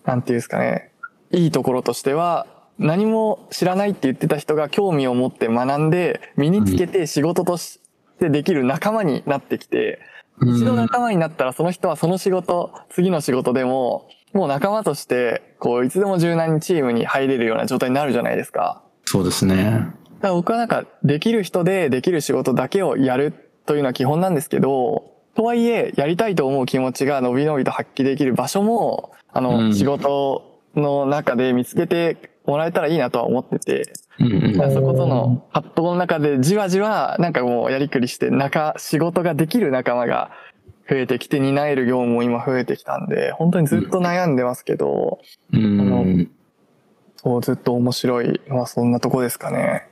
[0.05, 0.91] なんていうんですかね、
[1.31, 2.47] いいところとしては、
[2.81, 7.79] 何も知らないって言ってた人が興味を持って学んで、身につけて仕事とし
[8.19, 9.99] てできる仲間になってきて、
[10.41, 18.81] 一度仲間になったらその人はその仕事、次の仕事でも、もう仲間として、こう、いつでも柔軟にチームに入れるような状態になるじゃないですか。
[19.05, 19.55] そうですね。
[19.65, 23.33] だから僕はなんか、できる人でできる仕事だけをやる
[23.65, 40.31] というのは基本なんですけど、とはいえ、やりたいと思う気持ちが伸び伸びと発揮できる場所も、あの、うん、仕事の中で見つけてもらえたらいいなとは思ってて、うんうん、そことの葛藤の中でじわじわなんかもうやりくりして中、仕事ができる仲間が
[40.89, 45.19] 増えてきて担える業務も今増えてきたんで、本当にずっと悩んでますけど、
[45.53, 46.25] うん、あの
[47.17, 49.87] そうずっと面白いのはそんなとこですかね。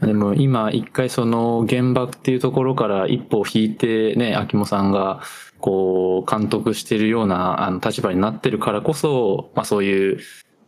[0.00, 5.20] でも今一回その現場っていうところから一歩引いてね、秋元さんが
[5.58, 10.20] こう監督してるようなあの立場になってるからこそ、まあそういう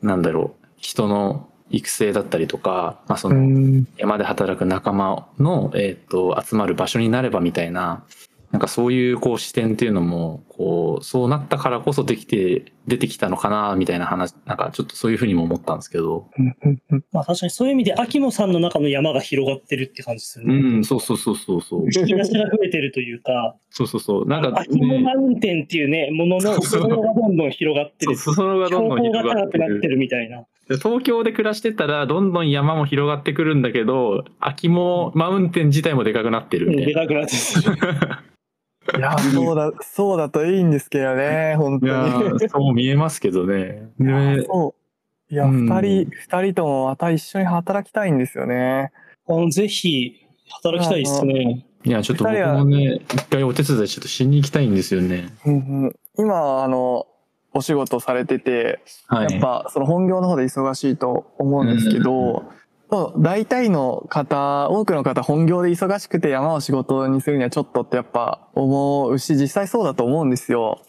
[0.02, 8.04] なんだろう、人の育成だったりとか、まあ、その山で働く仲間の、えっ、と、集まる場所になればみたいな、
[8.50, 16.28] なんかそういうこう視点っていうのも、こう、そうなったからこそできて、出てきたのかな、みたいな話、なんかちょっとそういうふうにも思ったんですけど。
[17.12, 20.54] まあ確かにそういう意味で、秋野さんの中の山が広がってるって感じですよね。
[20.56, 21.84] うん、そうそうそうそうそう。
[21.84, 23.54] 引き出しが増えてるというか。
[23.70, 24.26] そうそうそう。
[24.26, 28.16] なんか、ね、秋野マウンテンっていうね、ものの裾野がどんどん広がってる。
[28.16, 29.60] 裾野がどんどん広がってる。
[29.60, 30.44] が高くなってるみたいな。
[30.76, 36.86] 東京で暮らしてたら、どんどん山も広がってくるんだけど、秋もマウンテン自体もでかくなってるみたいな。
[36.86, 38.30] でかくなってる。
[38.98, 42.48] いや、そうだ、そうだといいんですけどね、本当に。
[42.48, 43.90] そう見えますけどね。
[43.98, 44.74] ねそ
[45.30, 45.34] う。
[45.34, 48.90] いや、二、うん、人、二人ともまた一緒に働きたいんですよね。
[49.28, 51.66] あのぜひ、働きたいですね。
[51.84, 55.30] いや、ちょっと僕もね、一回お手伝いちょっとしに行きたいんですよね。
[55.46, 57.06] うんうん、今、あの、
[57.52, 62.44] お仕事されてて、はい、やっぱその本業の方で忙しいと思うんですけど、
[63.18, 70.82] 大体の方、多くの方本業で忙しくて山を仕事にするにはちょっとってやっぱ思うし、実際そうだと思うんですよ。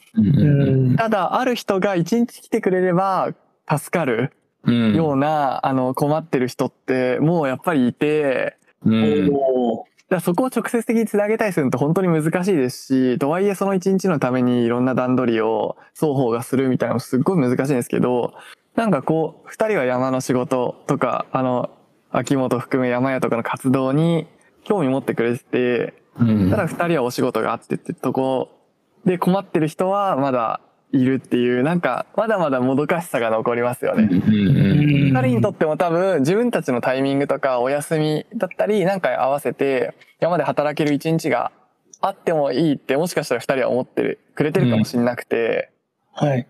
[0.97, 3.33] ただ、ある人が一日来てくれれば
[3.69, 4.33] 助かる
[4.65, 8.57] ような、あの、困ってる人ってもうやっぱりいて、
[10.19, 18.33] そこを直接的につなげたりするのって本当に難しいですし、とはいえその一日のためにいろんな段取りを双方がするみたいなのすっごい難しいんですけど、
[18.75, 21.69] なんかこう、二人は山の仕事とか、あの、
[22.11, 24.27] 秋元含め山屋とかの活動に
[24.63, 28.49] 興味持ってくれてて、うん、ただ二人はお仕事があってってとこ
[29.05, 30.59] で困ってる人はまだ
[30.93, 34.09] いるっていう、なんか、まだまだもどかしさが残りますよね。
[34.11, 41.51] 二人にとっても多分、自分たちのタイミングとか、お休みだったり、なんか合わせて、山で働ける一日が
[42.01, 45.71] あってもいいって、もしかしたら二人は思ってる、くれてるかもしれなくて、
[46.21, 46.47] うん、はい。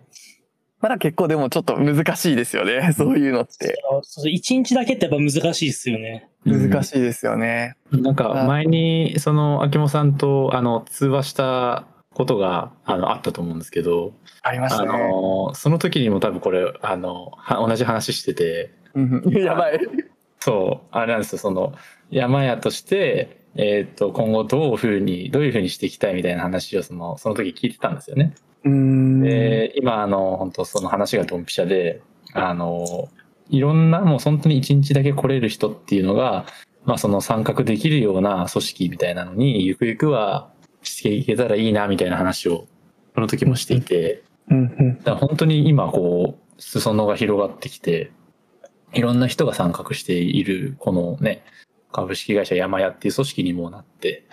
[0.82, 2.94] まだ結構でもちょっと難しいですよね。
[2.98, 3.78] そういうのって。
[4.26, 6.30] 一日だけってやっぱ難しいですよね。
[6.44, 7.76] 難しいですよね。
[7.92, 11.86] なんか前に、その、秋元さんと、あの、通話した
[12.22, 14.14] ことが、あの、あったと思うんですけど。
[14.44, 14.90] ありましたね。
[14.90, 18.72] あの、その時にも多分これ、あの、同じ話してて。
[19.40, 19.80] やばい。
[20.40, 21.74] そう、あれなんですよ、その、
[22.12, 28.36] 山屋として、えっ、ー、と、今後どういうふうに、どういうふうにしていきたいみたいな話を、その、その時聞いてたんですよね。
[28.64, 32.02] で、今、あの、本当その話がドンピシャで、
[32.34, 33.10] あの、
[33.50, 36.46] いろんな、もう本当に一日だけ来れる人っていうのが、
[36.86, 40.51] まあその参画できるような組織みたいなのに、ゆくゆくは
[40.82, 42.68] していけたらいいな、みたいな話を、
[43.16, 44.24] その時もしていて、
[45.04, 48.12] だ本当に今、こう、裾野が広がってきて、
[48.94, 51.44] いろんな人が参画している、このね、
[51.92, 54.26] 株式会社山屋っていう組織にもなって、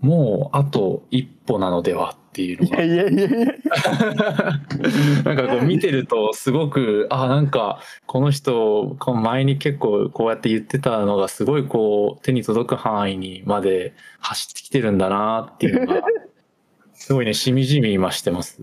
[0.00, 2.82] もうあと一歩なのではっていうのが。
[2.82, 3.46] いやいやいや
[5.24, 16.02] なんかこう見てるとすごく、あ、なんかこの人、前に結構こうやって言ってたのがすごいこう手に届く範囲にまで走ってきてるんだなっていうのが、
[16.92, 18.62] すごいね、しみじみ今してます。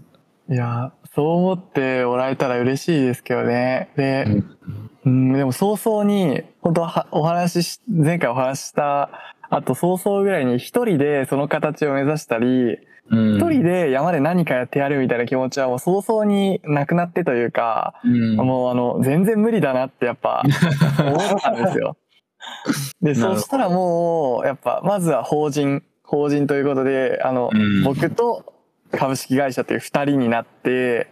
[0.49, 3.89] いや、そう思っておられたら嬉しいですけどね。
[3.95, 4.57] で、うん、
[5.05, 12.79] うんでも早々に、本当はお話し、前回お話ししたあと早々ぐらいに一人でその形を目指したり、
[13.11, 20.43] 一、うん、人で山で何かやってやるみたいな気持ちはもう早々になくなってというか、うん、もうあの、全然無理だなってやっぱ
[20.99, 21.97] 思ったんですよ。
[23.01, 28.53] で、そしたらもう、やっぱ、まずは法人、法人ということで、あの、うん、僕と
[28.91, 31.07] 株式会社という二人になって、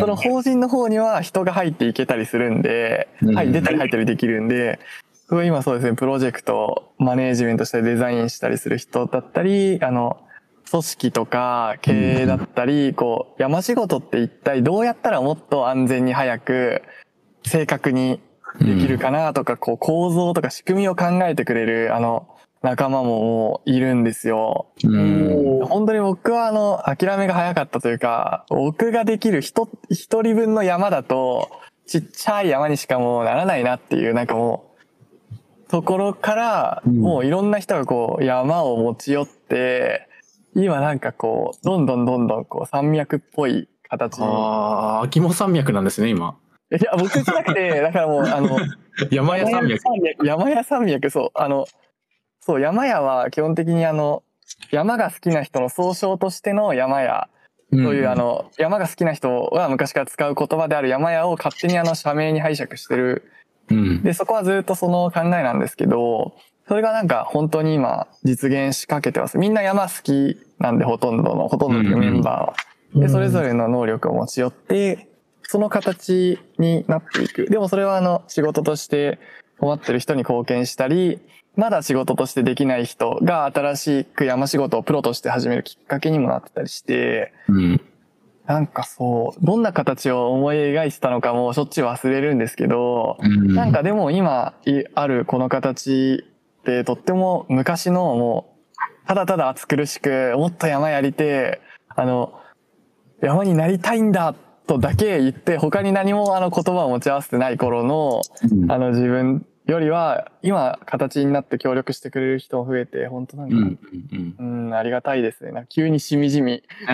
[0.00, 4.80] その法人の方には人が入っていけたりするんで、はい、出たり入ったりできるんで、
[5.42, 10.20] 今そうですね、プロジェクト、マネージメントしたりデザインしたりする人だったり、あの、
[10.70, 16.82] 組織とか経営だったり、こう、山仕事って一体どうやったらもっと安全に早く、
[17.44, 18.20] 正確に
[18.60, 22.28] できるかなとか、こう、構造とか仕組みを考えてくれる、あの、
[22.62, 24.68] 仲間ももういるんですよ。
[24.84, 31.50] うん本当に僕はあの、諦めが早かったというか、僕ができる一、一人分の山だと、
[31.86, 34.71] ちっちゃい山にしかもうならないなっていう、なんかもう、
[35.72, 40.06] ところから、うんもういろんな人がこう、山を持ち寄って、
[40.54, 44.26] 今なんかこう、どんどんどんどんこう、山脈っぽい形に。
[44.26, 46.36] ああ、秋元山脈なんですね、今。
[46.70, 48.58] いや、僕じゃなくて、 だからもう、あの、
[49.10, 49.80] 山屋山脈。
[50.22, 51.64] 山屋山脈、そう、あの、
[52.40, 54.22] そう、山屋は基本的にあの、
[54.70, 57.30] 山が好きな人の総称としての山屋
[57.70, 63.32] とという、あ、の、山が好きな人が昔から使う言葉である山屋を勝手にあの、社名に拝借してる。
[63.72, 64.02] うん。
[64.02, 66.34] で、そこはずっとその考えなんですけど、
[66.68, 69.38] それがなんか本当に今実現しかけてます。
[69.38, 73.02] みんな山好きなんでほとんどの、ほとんどのメンバーは。
[73.02, 75.08] で、それぞれの能力を持ち寄って、
[75.42, 77.46] その形になっていく。
[77.46, 79.18] でもそれはあの、仕事として
[79.58, 81.20] 困ってる人に貢献したり、
[81.56, 87.80] まだ仕事としてできない人が新しく山仕事をプロとして始めるきっかけにもなってたりして、うん。
[88.46, 93.54] なんかそう、どんな形を思い描いてたのかもしょっちゅう忘れるんですけど、うん。
[93.54, 96.24] なんかでも今いあるこの形
[96.60, 98.56] ってとっても昔のも
[99.04, 102.40] う、ただただ暑苦しく、もっと山やりて、あの、
[103.20, 104.34] 山になりたいんだ
[104.66, 113.78] とだけ言って、他に何もあの言葉を持ち合わせてない頃の、うんあの自分よりは、今形になって協力してくれる人も増えて、本当なんか、うん。
[114.38, 114.66] うん。
[114.66, 115.66] うん、ありがたいですね。
[115.68, 116.64] 急にしみじみ。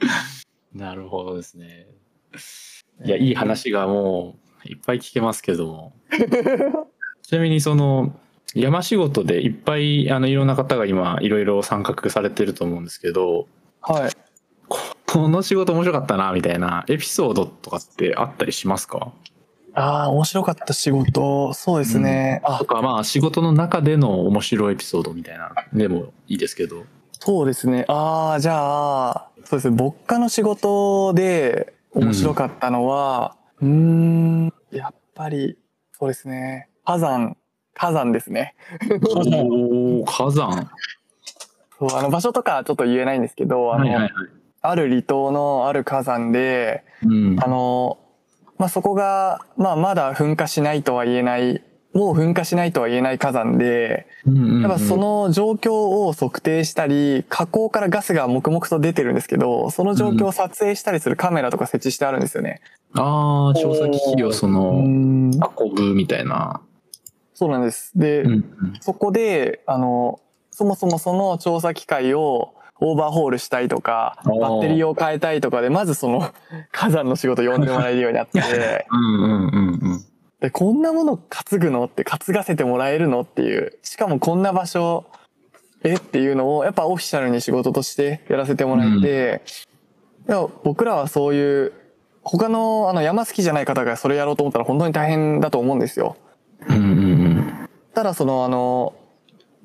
[0.74, 1.86] なるほどですね。
[3.04, 5.92] いや、いい話がもういっぱい聞けますけども。
[7.22, 8.18] ちなみにその
[8.54, 13.46] 山仕事でいっぱいあのいろんな方が今いろいろ参画されてると思うんですけど、
[13.82, 14.10] はい。
[15.06, 19.12] この仕事面白かったなみたいなエピソードとかってあったりしますか？
[19.74, 21.52] ああ、面白かった仕事。
[21.54, 22.40] そうですね。
[22.44, 26.84] あと、かまあ仕事の中での面白いエピソードみたいなでもいいですけど。
[27.20, 27.84] そうですね。
[27.88, 29.76] ああ、じゃあ、そうですね。
[29.76, 35.58] 牧歌の仕事で面白かったのは、うーん、やっぱり、
[35.92, 36.68] そうですね。
[36.84, 37.36] 火山、
[37.74, 38.54] 火山ですね。
[39.04, 40.70] おお火山。
[41.78, 44.12] そう、あの場所とかちょっと言えないんですけど、あの、はいはいはい。
[44.60, 47.98] ある離島のある火山で、うんあの、
[48.58, 51.62] まあ、そこが、まあ、まだ噴火しないとは言えない、
[51.98, 54.06] もう噴火しないとは言えない火山で、
[54.62, 55.72] やっぱその状況
[56.06, 62.60] を測定したり、火口からガスが黙々と出てるんですけど、その状況を撮影したりするカメラとか設置してあるんですよね。
[62.92, 66.60] ああ調査機器をそのうん運ぶみたいな。
[67.34, 67.90] そうなんです。
[67.96, 68.44] で、うん
[68.80, 70.20] そこで、あの、
[70.52, 76.30] そもそもその調査機械をオーバーホールしたいとか、バッテリーを変えたいとかで、まずその
[76.70, 78.38] 火山の仕事呼んでもらえるようになって、
[78.88, 80.04] うんうんうんうん。
[80.40, 83.78] で、こんなもの担ぐのって担がせてもらえるのっていう。
[83.82, 85.06] しかもこんな場所、
[85.82, 85.94] え？
[85.94, 89.42] っていうのを、やっぱオフィシャルに仕事としてやらせてもらえて、
[90.26, 91.72] でも僕らはそういう、
[92.22, 96.16] 他のあの山好きじゃない方がそれやろうと思ったら本当に大変だと思うんですよ。
[96.68, 98.94] うんうんただそのあの、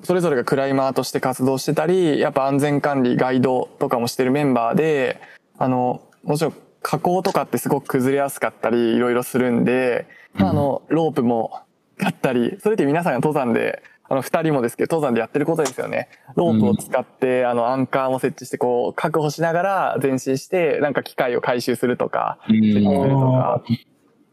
[0.01, 5.21] それぞれがクライマーとして活動してたり、やっぱ安全管理、ガイドとかもしてるメンバーで、
[5.57, 6.53] あの、もちろん
[6.83, 11.61] 加工とかってすごく崩れやすかったり、いろいろするんで、まあ、あの、ロープも
[12.03, 16.09] あったり、それって皆さんが登山で、あの、二人もですけど、登山でやってることですよね。
[16.35, 23.63] ロープを使って、あの、アンカーも設置して、こう、確保しながら前進して、なんか機械を回収するとか、するとか、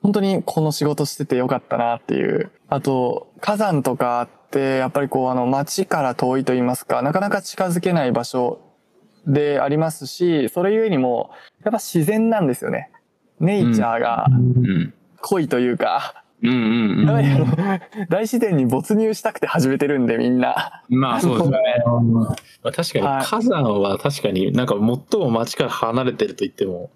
[0.03, 2.51] 本当にこの仕事しててよかったなっていう。
[2.69, 8.61] あと、火山とかって、やっぱりこう、あの、街から遠いと言いますか、なかなか近づけない場所
[9.27, 11.31] でありますし、それゆえにも、
[11.65, 12.91] やっぱ自然なんですよね。
[13.39, 20.83] ネイチャーがうん濃いというか、うんうんやっぱりあの、大自然に没入したくて始めてるんで、みんな。
[20.91, 21.01] うん。
[21.01, 21.59] まあそうですよね。
[22.63, 26.91] まあ、確かはいに火山は確かになんか最も街から離れてると言っても、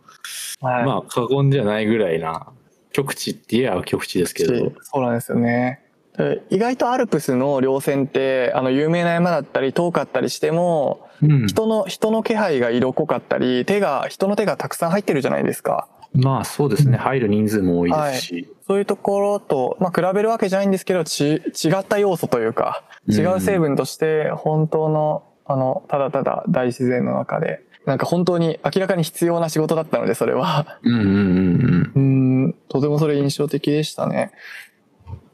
[0.60, 0.84] はい。
[0.84, 2.46] まあ過言じゃないぐらいな
[2.92, 4.72] 極地って言えば極地ですけど。
[4.80, 5.83] そうなんですよね。
[6.16, 15.88] で意外とアルプスの稜線って、あの、有名な山だったり遠かったりしても、うん人の、人の気配が色濃かったり、手が、人の手がたくさん入ってるじゃないですか。
[16.12, 16.96] まあそうですね。
[16.96, 18.48] 入る人数も多いですし。
[18.66, 21.40] そういうところと、まあ、比べるわけじゃないんですけど、ち、違
[21.80, 30.78] った要素というか、違う成分として、本当の、あの、ただただ大自然の中で、なんか本当に明らかに必要な仕事だったので、それは。
[30.82, 31.92] うんうんうんうん。
[31.94, 34.32] うーん、とてもそれ印象的でしたね。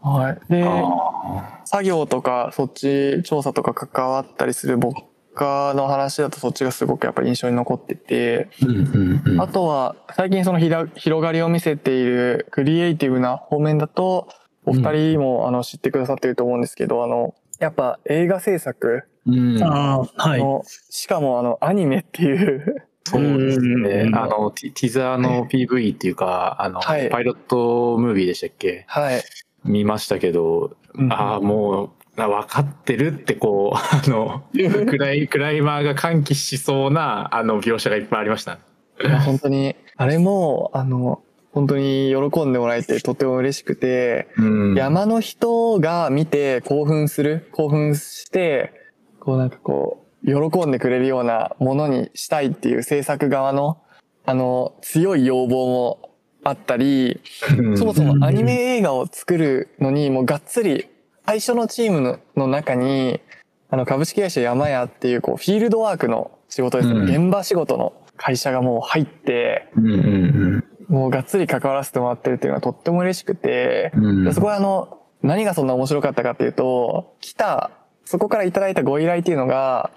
[0.03, 0.39] はい。
[0.53, 4.95] で、あ作業とか、そっち調査とか関わったりする牧
[5.35, 9.41] 歌の話だとそっちがすごくやっぱ印象に残ってて、ーうんうんうん。
[9.41, 14.29] あとは最近そのひら広がりを見せているクリエイティブな方面だと、
[14.67, 19.05] お二人もあの知ってくださってると思うんですけど、あの、やっぱ映画制作。
[19.27, 19.63] うん。
[19.63, 20.41] ああ、はい。
[20.41, 24.03] の、しかもあのアニメっていう、そうですね。
[24.07, 24.11] う。
[24.11, 24.17] ん。
[24.17, 27.09] あの、ティティザーの PV っていうか、あの、はい。
[27.09, 28.85] パイロットムービーでしたっけ？
[28.89, 29.23] はい。
[29.65, 30.77] 見ましたけど、
[31.11, 34.43] ああ、もう、あ分かってるってこう、 あの、
[34.87, 38.59] クライ、クライマーが歓喜しそうな、あの、描写がいっぱいありました。
[39.25, 44.75] 本当に、あれも、あの、本当に喜んでもらえてとても嬉しくて、うん。
[44.75, 48.73] 山の人が見て興奮する、興奮して、
[49.19, 53.79] こうなんかこう、喜んでくれるようなものにしたいっていう制作側の、
[54.27, 56.10] あの、強い要望も
[56.45, 57.20] あったり、
[57.59, 57.78] うん。
[57.78, 60.88] そもそもアニメ映画を作るのに、もうがっつり、
[61.26, 63.20] 最初のチームのの中に、
[63.68, 67.26] あの、株式会社山屋っていう、こう、フィールドワークの仕事ですね、うん。
[67.26, 69.68] 現場仕事の会社がもう入って、
[70.88, 73.93] もうがっつり関わらせてもらってるっていうのはとっても嬉しくて、
[74.32, 77.70] そこはあの、何がそんな面白かったかっていうと、来た、
[78.05, 79.91] そこからいただいたご依頼っていうのが、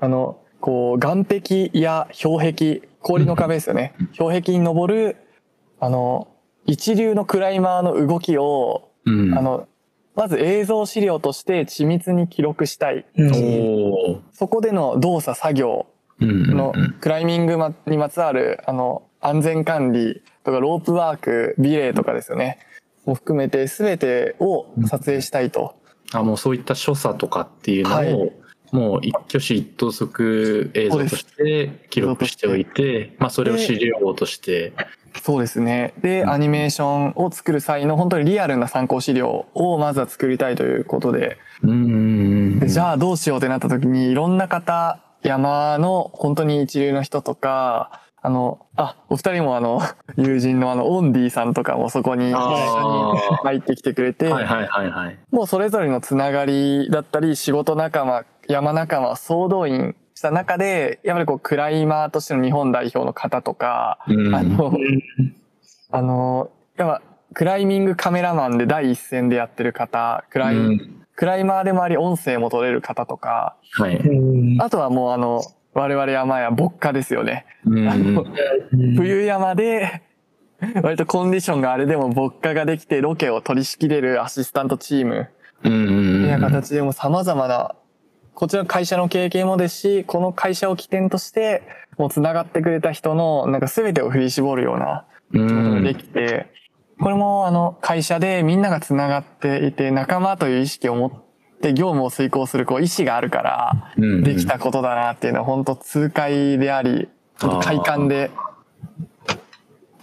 [0.00, 1.24] あの、こう、岸
[1.70, 3.94] 壁や氷壁、氷の壁ですよね。
[4.18, 5.16] 氷壁に登る、
[5.80, 6.28] あの、
[6.66, 9.36] 一流のクライマーの動きを、うん。
[9.36, 9.68] あの、
[10.14, 13.04] まず映像資料として緻密に記録したい。
[14.32, 15.86] そこでの動作作業
[16.20, 22.58] うんうんうんのクライミングまにまつわる、あの、安全管理とかロープワーク、ビレーとかですよね。
[23.04, 25.74] も含めて全てを撮影したいと。
[26.12, 28.32] あ、もうそういった所作とかっていうのを、はい
[28.74, 34.72] もう一挙手一投足映像として記録しておいて、まあそれを資料として、
[35.22, 35.94] そうですね。
[36.02, 36.30] で、うん。
[36.30, 49.82] アニメーションを作る際の本当にリアルな参考資料をまずは作りたいということで、でじゃあどうしようってなった時にいろんな方、山の本当に一流の人とか、あの、あ、お二人もあの、
[50.16, 55.18] 友人のあの、オンディさんとかもそこに一緒にあ入ってきてくれて、ーはいはいはいはい。
[55.30, 64.34] もうそれぞれのつながりだったり、仕事仲間、山仲間、総動員した中で、やっぱりこう、クライマーとしての日本代表の方とか、うん。
[64.34, 65.34] あの、うん
[65.90, 67.02] あの、やっぱ、
[67.34, 71.06] クライミングカメラマンで第一線でやってる方、クライ、うん。
[71.16, 73.96] クライマーでもあり音声も取れる方とか、はい。
[73.96, 74.62] うん。
[74.62, 75.42] あとはもうあの、
[75.72, 77.46] 我々山や牧歌ですよね。
[77.64, 77.88] うん。
[77.88, 80.02] あのうん冬山で、
[80.82, 85.28] 割とコンディションがあれでも牧歌ができてロケを取り仕切れるアシスタントチーム
[85.62, 87.74] みたいな形でも様々な、
[88.34, 91.62] こちらの会社の経験もですし、この会社を起点として、
[91.96, 96.52] もう繋がってくれた人の、なんか全てを振り絞るようなうことがんできて、
[97.00, 101.12] これもあの会社でみんなが繋がっていて仲間という意識を持っ
[101.60, 104.22] て業務を遂行するこう意志があるからうん。
[104.22, 107.08] できたことだなっていうのは本当痛快であり、
[107.62, 108.30] 快感で、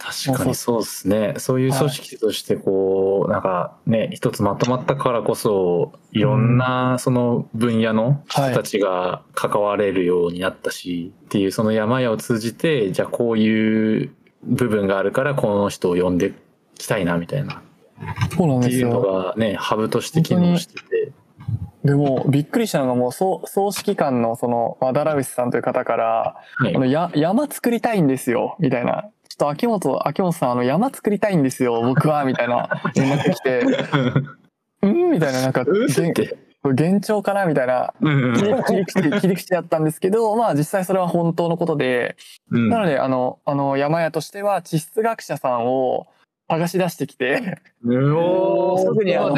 [0.02, 1.34] 確かにそうですね。
[1.38, 16.34] そういう組織としてこう、なんかね、一つまとまったからこそ、いろんなその分野の人たちが関われるようになったし、っていうその山屋を通じて、じゃあこういう部分があるからこの人を呼んで
[16.74, 17.62] きたいなみたいな。
[18.36, 19.02] そうなんですっていうのよ。
[19.02, 21.12] がね、ハブとして機能してて。
[21.84, 29.06] でもびっくりしたのがもう総総指揮官のその和田ラビスさんという方から、はいあの、や、山作りたいんですよ、みたいな。
[29.32, 33.64] ちょっと秋元、秋元さん、あの、山作りたいんですよ、僕は、みたいな連絡来て、
[34.82, 35.10] うん。
[35.12, 35.64] みたいな、なんか。
[36.64, 38.34] 幻聴かなみたいな、うん
[38.66, 42.16] 切り口、切り口だったんですけど、まあ実際それは本当のことで、
[42.50, 42.68] うん。
[42.68, 46.08] なので、あの、あの、山屋としては地質学者さんを
[46.50, 49.36] 探し出してきて、うおー特にあの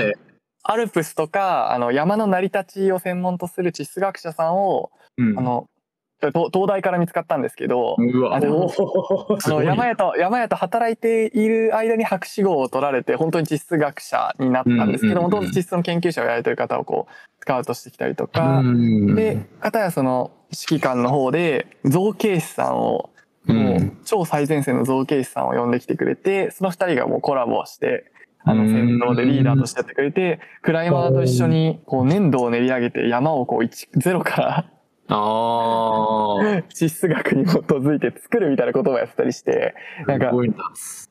[0.64, 5.38] アルプスとか、あの、山の成り立ちを専門とする地質学者さんを、うん。
[5.38, 5.73] あの、と
[6.20, 7.96] 東大から見つかったんですけど、
[8.30, 23.10] あの山屋と、山屋と働いている間に博士号を取られて、本当に地質学者になったんですけど、もともと地質の研究者をやられてる方をこう、スカウトしてきたりとか、うんで、片やその指揮官の方で造形師さんを、
[23.46, 23.56] うん。
[23.56, 28.10] もう超最前線の造形師さんを呼んできてくれて、その二人がもうコラボして、
[28.42, 28.72] あのうん。
[28.72, 34.66] 先頭でリーダーとしてやってくれて、クライマーと一緒にこう粘土を練り上げて山をこう一ゼロから
[35.08, 36.62] ああ。
[36.72, 39.74] 地質学に基づいて作るみたいなことをやってたりして、
[40.06, 40.32] なんか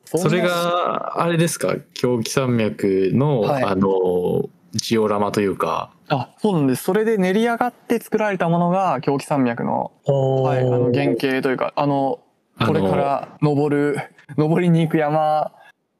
[0.05, 6.83] それが、あれですか、狂気山脈の、はいあの、ジオラマというか、あ、そうなんです。
[6.83, 12.19] それで練り上がって作られたものが狂気山脈の、はい、あの原型というか、あの
[12.65, 13.99] これから登る、
[14.37, 15.51] 登りに行く山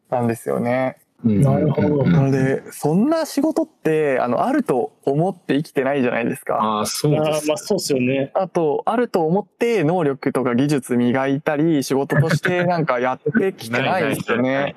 [0.10, 0.98] なんですよね。
[1.26, 6.56] うんなるほどうんなので、そんな仕事って、あの、あると思って生きてないじゃないですか。
[6.56, 7.46] ああ、そうあです。
[7.46, 8.32] ーまあそうっすよね。
[8.34, 14.76] あと、あると思って能力とか技術磨いたり、仕事として なんかやってきてないですよね。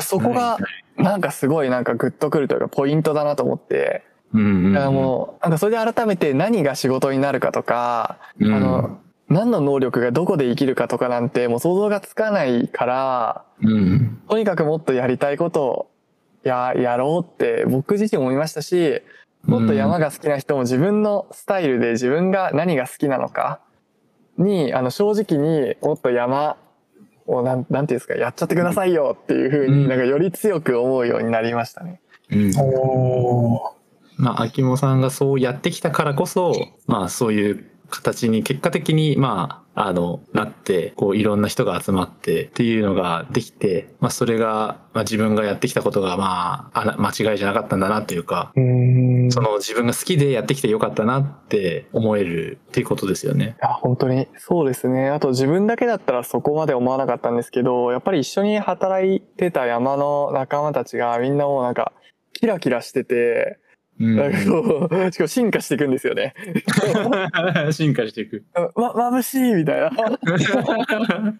[0.00, 0.58] そこが、
[0.96, 8.98] なんかすごいなんかグッとくるというかポイントだなと思って、うんうんだからもう、なんかそれで改めて何が仕事になるかとか、うん、あの、
[9.28, 15.90] 何の能力がどこで生きるかとかなんてもう想像がつかないから、うん、とにかくもっとやりたいことを
[16.44, 19.02] や、やろうって僕自身思いましたし、
[19.44, 23.60] もっと山が好きな人も自分のスタイルで自分が何が好きなのか
[24.38, 26.56] に、あの正直にもっと山
[27.26, 29.78] をなん、なんていうんですか、やっちゃってくださいよっていうふううん。
[29.82, 32.00] になんかより強く思うようになりましたね。
[32.30, 32.52] うん。
[32.58, 33.74] お
[34.16, 36.54] まあ、秋元さんがそうやってきたからこそ、
[36.86, 49.30] まあ、そういう形に結果的に、まあ、あの、なって、こう、いろんな人が集まってっていうのができて、まあ、それが、まあ、自分がやってきたことが、まあ、間違いじゃなかったんだなっていうか、うん。
[49.30, 53.56] その自分が好きでやってきてよかったなって思えるっていうことですよね。
[53.62, 55.10] いや、本当にそうですね。
[55.10, 61.92] あと自分だけだったらそこまで思わなかったんですけど、やっぱり一緒に働いてた山の仲間たちがみんなもうなんか、
[62.32, 63.63] キラキラしてて、うん
[63.98, 66.34] なんかこう、しかも進化していくんですよね。
[67.72, 68.44] 進化していく。
[68.74, 69.90] ま、眩しいみたいな。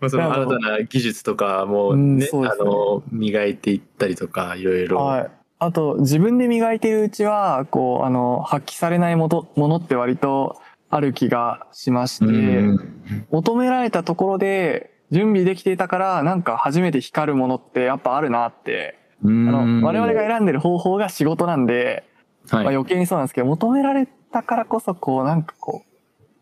[0.00, 4.98] まあその新たな技術とかもうんね、そうですねあの、磨いていったりとか、いろいろ。
[4.98, 5.30] はい。
[5.60, 12.94] あと、自分で磨いているうちは、こう、あの、発揮されないもとものって割とある気がしまして、うん
[13.30, 22.04] 求められたところで準備できていたから、なんか初めて光るものってやっぱあるなって、あの、我々が選んでる方法が仕事なんで、
[22.48, 25.82] はいまあ、余計にそうなんですけど、求められたからこそ、こう、なんかこ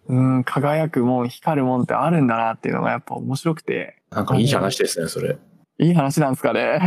[0.08, 5.36] う、うん、輝くもん、光るもんってあるんだなっていうのがやっぱ面白くて、なんかいい話ですね、それ。
[5.78, 6.80] いい話なんですかね。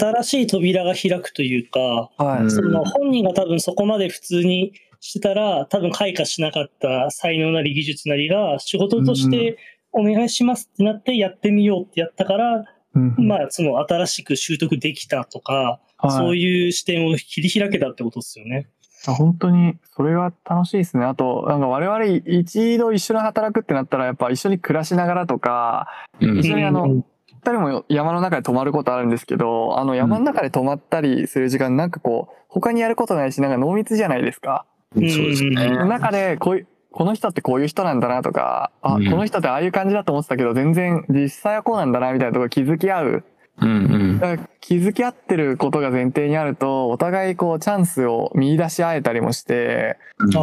[0.00, 1.80] 新しい扉が開くというか、
[2.16, 2.42] はい。
[2.42, 9.58] うんその本人が多分そこまで普通にしてたら、多分開花しなかった才能なり技術なりが仕事として
[9.92, 12.64] お願いしますってなってやってみようってやったから、
[12.94, 18.68] うんまあその新しく習得できたとか、はいそういう視点を切り開けたってことですよね。
[19.06, 21.04] あ本当に、それが楽しいですね。
[21.04, 25.88] あと、なんか我々一度一緒に働くってなったら、やっぱ一緒に暮らしながらとか、
[26.20, 27.04] うん一緒にあのうん
[27.42, 34.66] 二人も山の中で泊まることあるんですけど、あの山の中で泊まったりする時間、なんかこう、他にやることないし、なんか濃密じゃないですか。
[34.94, 35.64] そうですね。
[35.64, 43.24] うん中で、こういう、この人ってこういう人なんだなとか、あ、うんこの人ってああいう感じだと思ってたけど、全然実際はこうなんだなみたいなところ気づき合う。
[43.60, 44.18] うんうん。
[44.18, 50.38] だから気づき合ってることが前提にあると、お互いこうチャンスを見出し合えたりもして、ああ。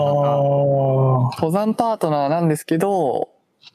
[1.36, 3.30] 登山パートナーなんですけど、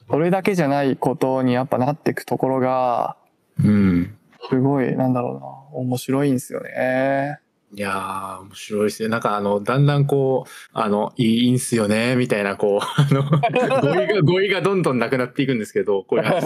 [0.09, 3.17] それだけじゃないことにやっぱなっていくところが、
[3.63, 4.17] うん。
[4.49, 7.39] すごい、なんだろうな、面白いんですよね。
[7.75, 9.09] いやー、面白いですね。
[9.09, 13.23] なんかあの、だんだんこう、あの、いいんすよね、みたいな、こう、あの、
[13.81, 16.43] 語彙が、語彙がどんどんなくなっていくんですけど、こういう話。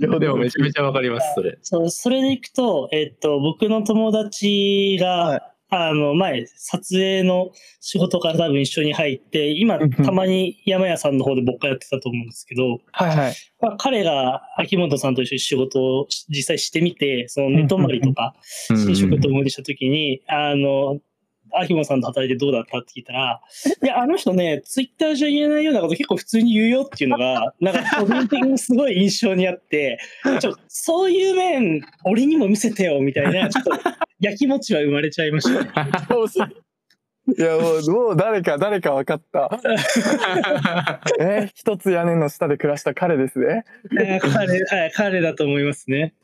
[0.00, 1.58] でもめちゃめちゃわかります、それ。
[1.60, 7.50] そう、それでいくと、えっと、僕の友達が、はいあの、前、撮影の
[7.80, 13.34] 仕事から多分一緒に入って、今、たまに山屋さんの方で僕がやってたと思うんですけど、はいはい。
[13.60, 18.34] まあ、彼が秋元さんと一緒に仕事を実際してみて、その寝泊まりとか、
[18.70, 21.00] うん新職ともにしたときに、あの、
[21.58, 22.78] 秋元さんと働いてどうだった？
[22.78, 23.40] って聞いたら、
[23.82, 29.98] いや、あの人ね、ツイッターじゃ言えないようなこと結構普通に言うよっていうのが、なんか個人的にすごい印象にあって、
[30.40, 33.70] ちょそういう面、俺にも見せてよみたいな、 ちょっと、
[34.20, 35.70] やきもちは生まれちゃいましたね。
[37.36, 39.50] いや、もう、もう誰か、誰か分かった。
[41.20, 43.64] え、一つ屋根の下で暮らした彼ですね。
[44.00, 46.14] えー彼、はい、彼だと思いますね。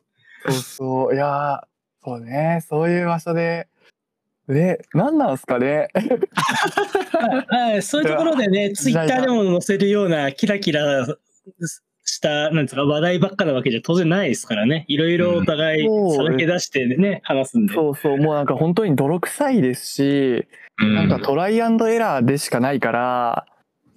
[0.46, 1.14] そうそう。
[1.14, 1.60] いやー、
[2.04, 2.64] そうね。
[2.68, 3.66] そういう場所で。
[4.48, 5.89] で、何なんすかね？
[7.48, 11.06] はい、そういうところでね、ツイッターでも載せるようなキラキラ
[12.05, 14.85] した、なんですか、話題ばっかなわけじゃ当然ないですからね。
[14.89, 17.74] いろいろお互いうんさらけ出してね、話すんで。
[17.74, 18.19] そうそう。
[18.19, 20.47] もうなんか本当に泥臭いですし、
[20.78, 23.47] なんかトライアンドエラーでしかないから、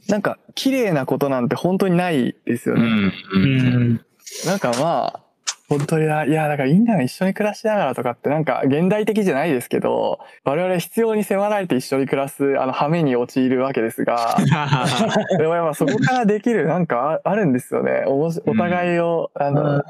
[0.07, 2.83] なんか綺麗なことなんて本当にないですよね。
[2.83, 4.01] うんううんん。
[4.45, 5.24] なんかまあ、
[5.67, 14.37] 本当にな、いや、だからいいんだよ、一緒に暮らしながらとかって、なんか現代的じゃないですけど、我々必要に迫られて一緒に暮らす、あの、羽目に陥るわけですが、
[15.39, 18.03] でもやっぱそこからできる、なんかああるんですよね。
[18.05, 19.83] おお互いを、あの、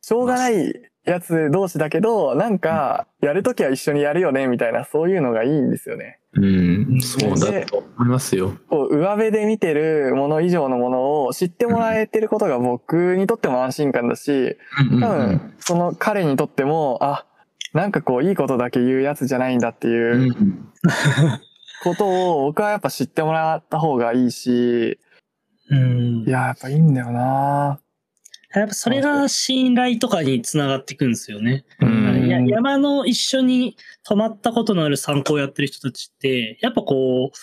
[0.00, 6.19] しょうがないやつ同士だけど、なんか、やるときは一緒にやるよね、みたいな、そういうのがいいんですよね。
[6.32, 8.56] うん、そうだと思いますよ。
[8.68, 14.56] こう上辺で見てるもの以上のものを知ってもらえてることが僕にとっても安心感だし、
[15.00, 17.26] 多多分、その彼にとっても、あ、
[17.74, 20.34] なんかこういいことだけ言うやつじゃないんだっていう
[21.82, 24.98] ことを僕はやっぱ知ってもらった方がいいし、
[25.70, 26.30] うんい。
[26.30, 27.80] や、やっぱいいんだよな
[28.54, 31.64] やっぱそれが信頼とかにつながっていくんですよね。
[31.80, 37.36] うんいや山の一緒に泊まったことのある参考をやってる人たちって、やっぱこう、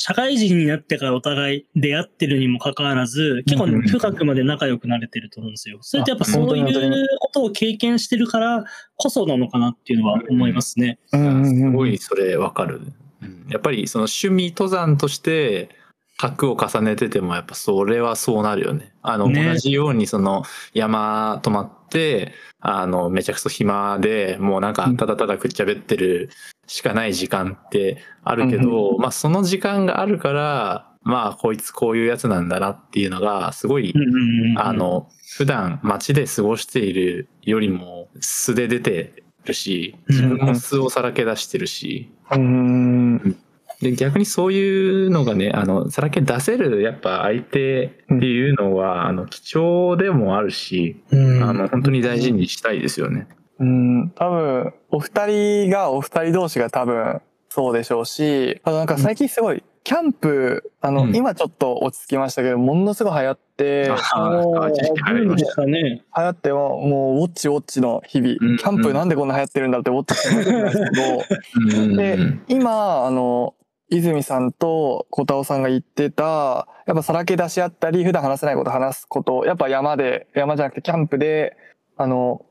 [0.00, 5.78] 社会人になってからお互い出会ってるにもかかわらず、結構うん深くまで仲良くなれてると思うんですよ。
[5.82, 8.64] それってやっぱあそういうことを経験してるから
[8.96, 11.00] こそなのかなっていうのは思いますね。
[11.12, 12.80] うんうんうんすごいそれわかる。
[13.22, 15.70] うんやっぱりその趣味登山として
[16.18, 18.92] 卓を重ねててもやっぱそれはそうなるよね。
[19.02, 19.52] あの、ね。
[19.52, 20.42] 同じようにその
[20.74, 26.30] 山泊まって、あの、めちゃくそ暇で、もうなんかただただくっちゃべってる
[26.66, 43.36] しかない時間ってあるけど、まあその時間があるから、まあこいつこういうやつなんだなっていうのがすごいうんうんうんあ、の、普段街で過ごしているよりも素で出てるし、自分も素をさらけ出してるし、うん
[43.80, 51.42] で、逆にそういうのがね、あの、さらけ出せる、やっぱ相手っていうのは、あの、貴重でもあるし、うん。
[51.42, 53.28] あの、本当に大事にしたいですよね。
[53.60, 61.16] うん、多分、お二人がお二人同士が多分そうでしょうし、あとなんか最近すごい、キャンプ、あの、うん。
[61.16, 64.68] 今ちょっと落ち着きましたけど、ものすごい流行って、あもう。
[64.68, 68.56] 流行っても、もうウォッチウォッチの日々、うん。
[68.58, 71.96] キャンプなんでこんな流行ってるんだってウォッチしてるんですけど、うん。
[71.96, 72.18] で、
[72.48, 73.54] 今、あの、
[73.90, 81.56] 泉さんと小田尾さんが言ってた、やっぱさらけ出し合ったり、普段話せないこと話すこと、やっぱ山で、山じゃなくてキャンプで、
[81.96, 82.44] あの、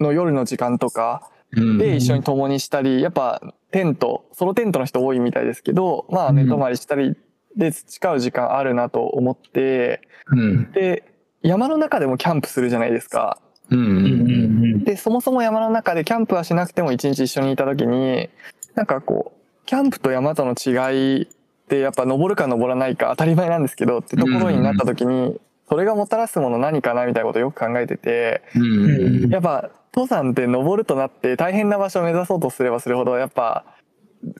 [0.00, 3.40] の夜の時間とかうんで一緒に共にしたり、やっぱ
[3.70, 7.16] テント、ソロテントの人多いみたいですけど、まあうん寝泊まりしたり
[7.56, 10.72] で培う時間あるなと思って、うん。
[10.72, 11.04] で、
[11.42, 13.40] 山の中でもキャンプするじゃないですか。
[14.84, 18.28] で、そもそも山の中でキャンプはしなくても一日一緒にいた時に、
[18.74, 19.37] なんかこう、
[19.68, 21.26] キャンプと山との違いっ
[21.68, 25.38] てやっぱ登るか登らないか当たり前なんですけどってところになった時に、
[25.68, 29.28] それがもたらすもの何かなみたいなことをよく考えてて、うん。
[29.28, 33.66] やっぱ登山って登るとなって大変な場所を目指そうとすればするほどやっぱ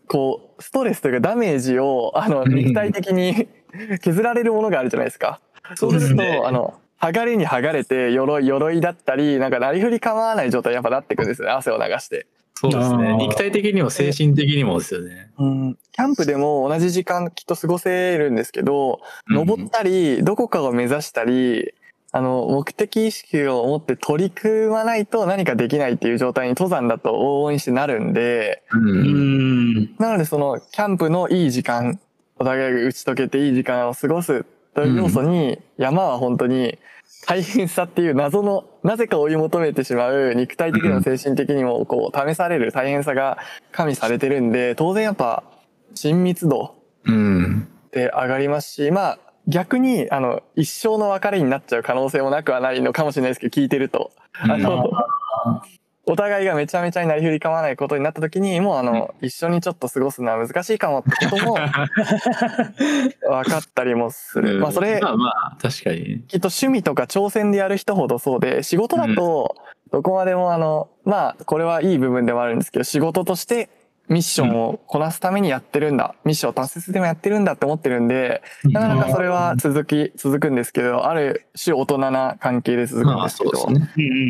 [0.06, 3.48] こうストレスというかダメージをあのうん肉体的に
[4.00, 5.40] 削られるものがあるじゃないですか。
[5.74, 12.26] そうすると、あの剥がれに剥がれて鎧鎧だったりなんかなりふり構わない状態にやっぱなってくるんですよね汗を流して。
[12.60, 13.14] そうですね。
[13.14, 15.30] 肉体的にも精神的にもですよね。
[15.38, 21.72] うん、キャンプでも同じ時間きっと過ごせるんですけど、登ったりどこかを目指したり
[22.10, 28.76] あの目的意識を持って取り組まないと何かできないっていう状態に登山だと往々にしてなるんでう。
[28.76, 29.94] うんん。
[29.98, 32.00] なのでそのキャンプのいい時間
[32.38, 34.44] お互いが打ち解けていい時間を過ごす
[34.74, 36.78] という要素に、山は本当に
[37.26, 43.38] 大変さっていう謎のなぜか追い求めてしまう肉体的にも精神的にもこう試される大変さが
[43.72, 45.42] 加味されてるんで当然やっぱ
[45.94, 46.74] 親密度
[47.04, 47.68] うん。
[47.88, 54.12] って上がりますしまあ逆にあの一生の別れになっちゃう可能性もなくはないのかもしれないですけど聞いてると。
[54.34, 54.90] あの
[56.10, 61.54] お互いがめちゃめちゃになりふり構わないことになった時にもうあの一緒にちょっと過ごすのは難しいかもってことも
[63.28, 64.58] 分かったりもする。
[64.58, 66.22] まあそれまあまあ、確かに。
[66.28, 69.54] きっと趣味とか挑戦でやる人ほどそうで仕事だと
[69.90, 73.68] どこまでもあのまあこれはいい部分でもあるんですけど仕事として
[74.08, 83.50] ミッションをこなすためにやってるんだ、ミッションを達成するためにやってるんだって思ってるんでなかなかそれは続き続くんですけどある種大人な関係で続くんまあですけど。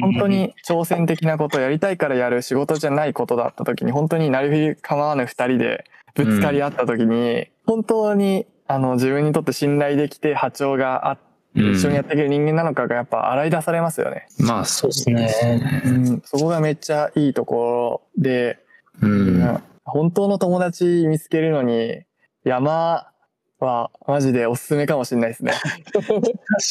[0.01, 5.85] 本当に挑戦的なことをやりたいからやる仕事じゃないことだった時に本当になりふり構わぬ二人で
[6.15, 14.29] ぶつかり合った時に、本当にあの自分にとって信頼できて波長があってうん一緒にやっていける人間なのかがやっぱ洗い出されますよね。
[14.39, 15.83] まあそうですね。
[15.85, 18.59] うん、そこがめっちゃいいところで、
[19.01, 19.63] うん。
[19.89, 22.03] 本当の友達見つけるのに
[22.45, 23.11] 山
[23.59, 25.53] はマジでおすすめかもしれないですね。
[25.93, 26.07] 確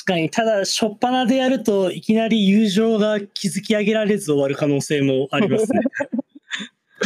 [0.05, 5.81] かに、ただ、初っ端でやるといきなり友情が築き上げられず終わる可能性もありますね。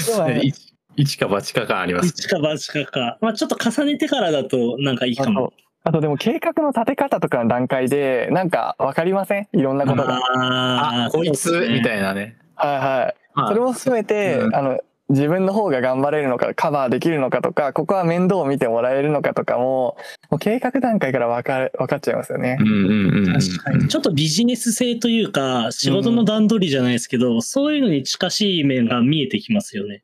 [0.07, 3.17] でもね一一か八か感あります一か八かか。
[3.21, 5.53] まあちょっと重ねてからだとなんかいいかも。
[5.83, 9.47] あとでも計画の立て方とかの段階でなんか分かりません？
[9.53, 10.17] いろんなことが。
[10.17, 12.37] ああ、こいつ、みたいいなね。
[12.55, 13.15] はいはい。
[13.33, 14.79] まあそれも含めて、うんあの、
[15.11, 19.97] 自分の方が頑張れるのか、カバーできるのかとか、ここは面倒を見てもらえるのかとかも、
[20.29, 22.63] もう計画段階から分かる、分かっちゃいますよねう。
[22.63, 23.33] んうんうん。
[23.33, 23.87] 確かに。
[23.87, 30.03] ちょっとビジネス性というか、仕事の段取りじゃないですけど、そういうのに近しい面が見えてきますよね。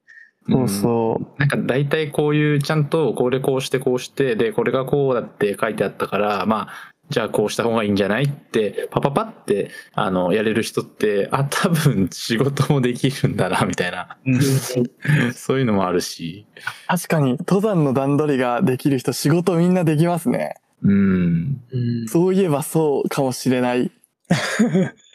[0.49, 1.39] そうそう。
[1.39, 8.25] なんか大体こういうちゃんとこれこうしてこうしてでこれがこうだって書いてあったからまあじゃあこうした方がいいんじゃない？
[8.25, 14.17] ってパパパってあのやれる人ってあ多分仕事もできるんだなみたいな。
[15.33, 16.45] そういうのもあるし。
[16.87, 20.55] 確かに、登山の段取りができる人、仕事みんなできますね。
[20.83, 22.07] うんうん。
[22.07, 23.91] そういえばそうかもしれない。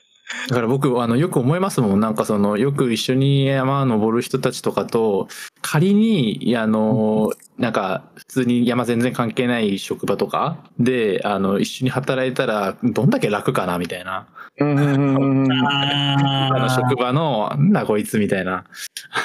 [0.48, 2.00] だから僕あのよく思いますもん。
[2.00, 5.28] なんかそのよく一緒に山登る人たちとかと
[5.60, 14.26] 仮にあのなんか普通に山全然関係ない職場とかであの一緒に働いたらどんだけ楽かなみたいな。
[14.58, 15.52] うん。
[15.52, 18.64] ああの職場のなんだこいつみたいな。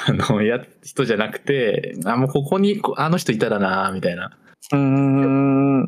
[0.07, 4.37] あのや人じゃなくてあもうここにこあの人いたらなみたいな。
[4.71, 5.87] うんうん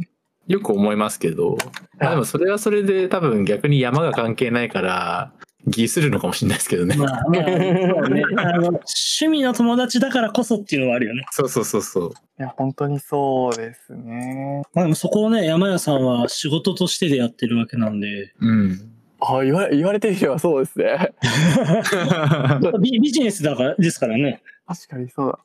[0.50, 1.58] よく思いますけど
[2.00, 5.32] あでもそれはそれで多分逆に山が関係ないから
[5.68, 6.96] 疑するのかもしれないですけどね。
[6.96, 7.46] まあまあ、
[8.58, 11.26] 趣味の友達だからこそっていうのはあるよね。
[11.32, 12.10] そうそうそうそう。
[12.10, 14.64] いや、本当にそうですね。
[14.74, 18.80] まあでもそこをね、山屋さんは仕事としてでやってるわけなんで、うん。
[19.22, 21.14] あ言わ言われてみればそうですね。
[22.82, 24.42] ビビジネスだからですからね。
[24.66, 25.40] 確かにそうだ。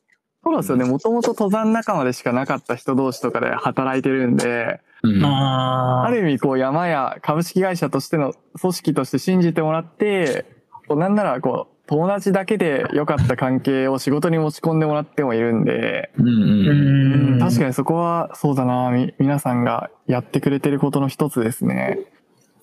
[0.45, 0.85] そうなんですよね。
[0.85, 10.45] もともと登山仲間でしかなかった人同士とかで働いてるんで、うんあある意味こう山や株式会社としての組織として信じてもらって、
[10.87, 21.99] こうなんならこう友達だけで良かった関係を仕事に持ち込んでもらってもいるんで、うんうんうん確かにそこはそうだな、み、皆さんがやってくれてることの一つですね。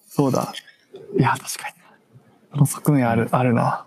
[0.07, 0.53] そうだ。
[1.19, 1.75] いや、確かに。
[2.53, 3.87] この側面ある、あるな。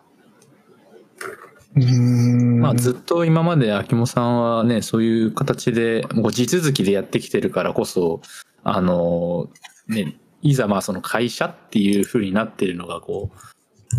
[1.76, 8.22] まあずっと今まで秋元さんはね、そういう形で、もう地続きでやってきてるからこそ、
[8.64, 9.50] あの、
[9.88, 13.38] ね、いざまあその会社っていう風になってるのがこう、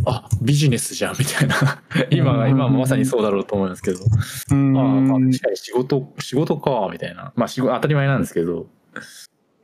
[0.07, 1.82] あ、ビジネスじゃんみたいな。
[2.11, 3.98] 今、今もまさにそうだろうと思いますけど。
[4.01, 7.32] ああ、まあ確かに仕事、仕事か、みたいな。
[7.36, 8.66] まあ仕事、当たり前なんですけど、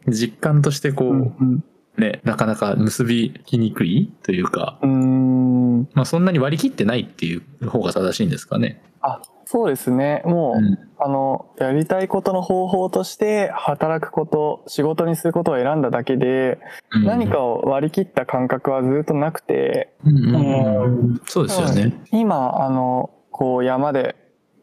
[0.09, 1.65] 実感としてこう、うん
[1.97, 5.89] ね、なかなか結びきにくいというか、うん。
[5.93, 8.83] まあそんなに割り切ってないっていう方が正しいんですかね。
[9.03, 10.23] あ、そうですね。
[10.25, 16.61] もう、うんあの、やりたいことの方法として、働くこと、仕事にすることを選んだだけで、
[16.93, 22.01] うん何かを割り切った感覚はずっとなくて、うんうんうんそうですよね。
[22.13, 24.15] 今、あの、こう山で、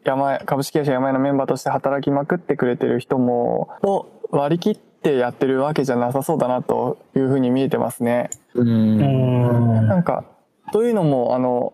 [0.04, 8.30] 山屋、株式会社山屋のメンバーとして働きまくってくれてる人も、を割り切ってやってるわけじゃなさそうだなというふうに見えてますね。
[8.54, 8.68] うん。
[8.68, 8.72] う
[9.82, 9.86] ん。
[9.88, 10.24] なんか、
[10.72, 11.72] というのも、あの、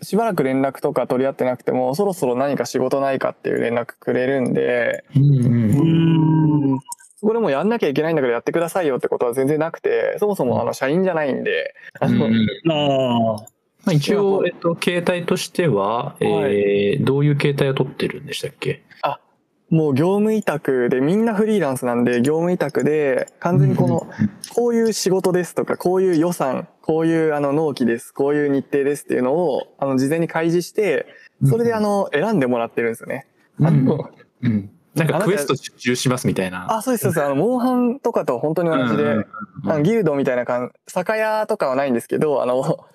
[0.00, 6.78] しばらく連絡とか取り合ってなくても、そろそろ何か仕事ないかっていう連絡くれるんで、うんうんうん。
[7.20, 13.46] これもやんなきゃいけないんだからやってくださいよってことは全然なくて、そもそもあの社員じゃないんで、あの、ああ。
[13.84, 18.82] まあ、一応、えっと、携帯としては、えーどういう携帯を取ってるんでしたっけ？
[19.70, 24.08] もう業務委託でみんなフリーランスなんで業務委託で完全にこの
[24.54, 31.06] こういう仕事ですとかこういう予算こういうあの納期ですこういう日程ですっていうのをあの事前に開示して
[31.44, 33.26] それであの選んでもらってるんですよね。
[33.60, 34.10] あの
[34.42, 34.70] うん。
[34.98, 36.66] なんかクエスト受注しますみたいな。
[36.72, 37.24] あそうですそうです。
[37.24, 39.20] あのモンハンとかと本当に同じで、うんうんう
[39.68, 39.70] ん。
[39.70, 42.62] あのギルドみたいな感じ酒屋とかはないんですけどあの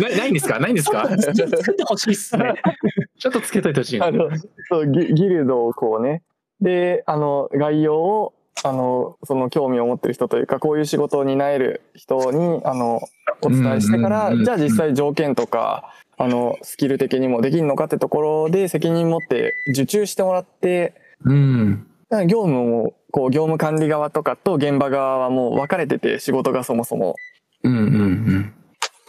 [0.00, 0.58] なないんですか？
[0.58, 1.08] ないんですか？
[1.08, 2.54] 作ってほしいっすね。
[3.18, 4.28] ちょっとつけといてほしいなあの
[4.70, 6.22] そうギギルドをこうね。
[6.60, 8.34] であの概要を
[8.64, 13.00] あのその興味を持ってる人というかこういう仕事を担える人にあの
[13.42, 14.44] お伝えしてから、うんうんうん。
[14.44, 21.86] じゃあ実際条件とかあのスキル的にもできるのかってところで責任持って受注してもらってうん。
[22.10, 27.14] 業務もこう業務管理側とかと現場側はもう分かれてて仕事がそもそも。
[27.62, 28.54] うんうんうん。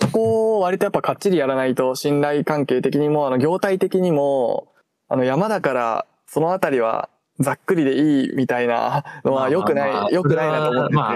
[0.02, 4.74] そこを割とやっぱかっちりやらないと信頼関係的にもあの業態的にも
[5.08, 7.10] あの山だからそのあたりは
[7.40, 11.16] ざっくりでいいみたいなのは良くない、良くないなと思ってて、まあ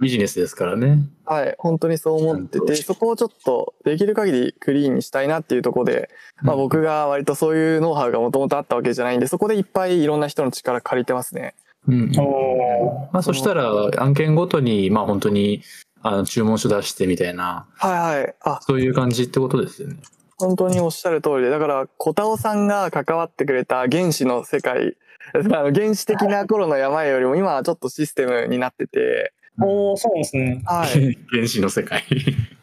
[0.00, 0.98] ビジネスですからね。
[1.26, 6.10] はい、本当にそう思ってて、そこをちょっとできる限りクリーンにしたいなっていうところで、
[6.42, 11.54] まあ僕が割とそういうノウハウがもともとあったわけじゃないんで、そこでいっぱいいろんな人の力借りてますね。
[11.86, 12.12] うん。
[12.18, 15.62] おまあそしたら案件ごとに、まあ本当に、
[16.02, 18.34] あの、注文書出してみたいな、はいはい。
[18.40, 19.96] あ、そういう感じってことですよね。
[20.38, 24.96] 本当におっしゃる通りで、だから、小田尾さんが関わってくれた原始の世界、
[25.54, 29.32] あの原始的な頃の山よりも今はちょっとシステムになってて、
[29.62, 30.62] おーそうですね。
[30.64, 31.18] はい。
[31.30, 32.02] 原始の世界。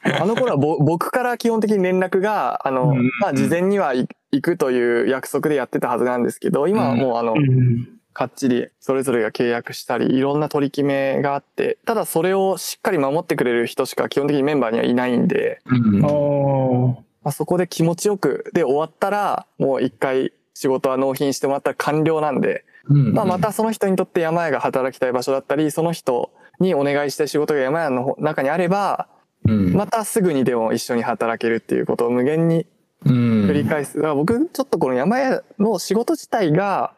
[0.03, 3.11] あの頃はぼ僕から基本的に連絡が、あの、うん。
[3.19, 7.88] まあ事前には行行くという約束でやってたはずなんですけど、今はもうあの、うん。
[8.14, 16.03] かっちりそれぞれが契約したり、いろんな取り決めがあって、ただそれをしっかり守ってくれる人しか基本的にメンバーにはいないんで、うん。
[16.03, 23.14] あーまあ、そこで気持ちよくで終わったらもう一回仕事は納品してもらったら完了なんで、うん。
[23.14, 29.08] まあ、またその人にとって山屋が働きたい場所だったりその人にお願いしたい仕事が山屋の中にあれば
[29.46, 29.74] うん。
[29.74, 32.66] またすぐにでも一緒に働けるっていうことを無限に
[33.06, 33.46] うん。
[33.48, 33.98] 繰り返す。
[33.98, 36.94] だから僕、ちょっとこの山屋の仕事自体が、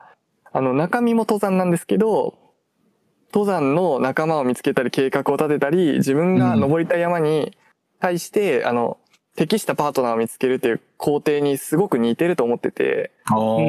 [0.53, 2.37] あの、中身も登山なんですけど、
[3.33, 7.57] 登山の仲間を見つけたり計画を立てたり、自分が登りたい山に
[7.99, 8.97] 対して、あの、
[9.39, 13.37] 適したパートナーを見つけるっていう工程にすごく似てると思ってて、あー。
[13.37, 13.61] う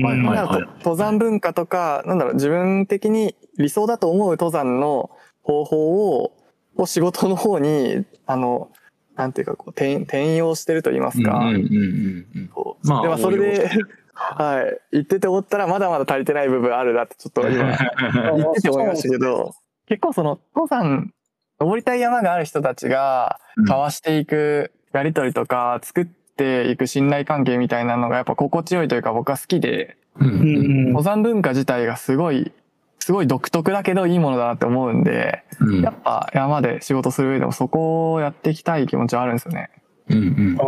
[0.00, 0.02] ん。
[0.02, 5.10] はい登山文化とか、なんだろう、自分的に理想だと思う登山の
[5.42, 6.32] 方法を、
[6.76, 8.72] を仕事の方に、あの、
[9.14, 12.50] なんていうか、こう、転転用してると言いますか、うんうんうんうん。
[12.82, 13.70] まあでもそれで、
[14.14, 17.66] はい、言ってて思ったらまだまだ足りてない部分あるなってちょっと今
[18.36, 19.52] 言ってて思いましたけど、
[19.86, 21.12] 結構その登山、
[21.60, 23.62] 登りたい山がある人たちがうん。
[23.62, 32.52] 交わしていくやりとりとか作っていく信頼関係みたいなのがやっぱ心地よいというか僕は好きで、登山文化自体がすごい、
[32.98, 35.82] すごい独特だけどいいものだなって思うんで、うん。
[35.82, 39.70] やっぱ山で仕事する上でもそこをやっていきたい気持ちはあるんですよね。
[40.08, 40.58] うん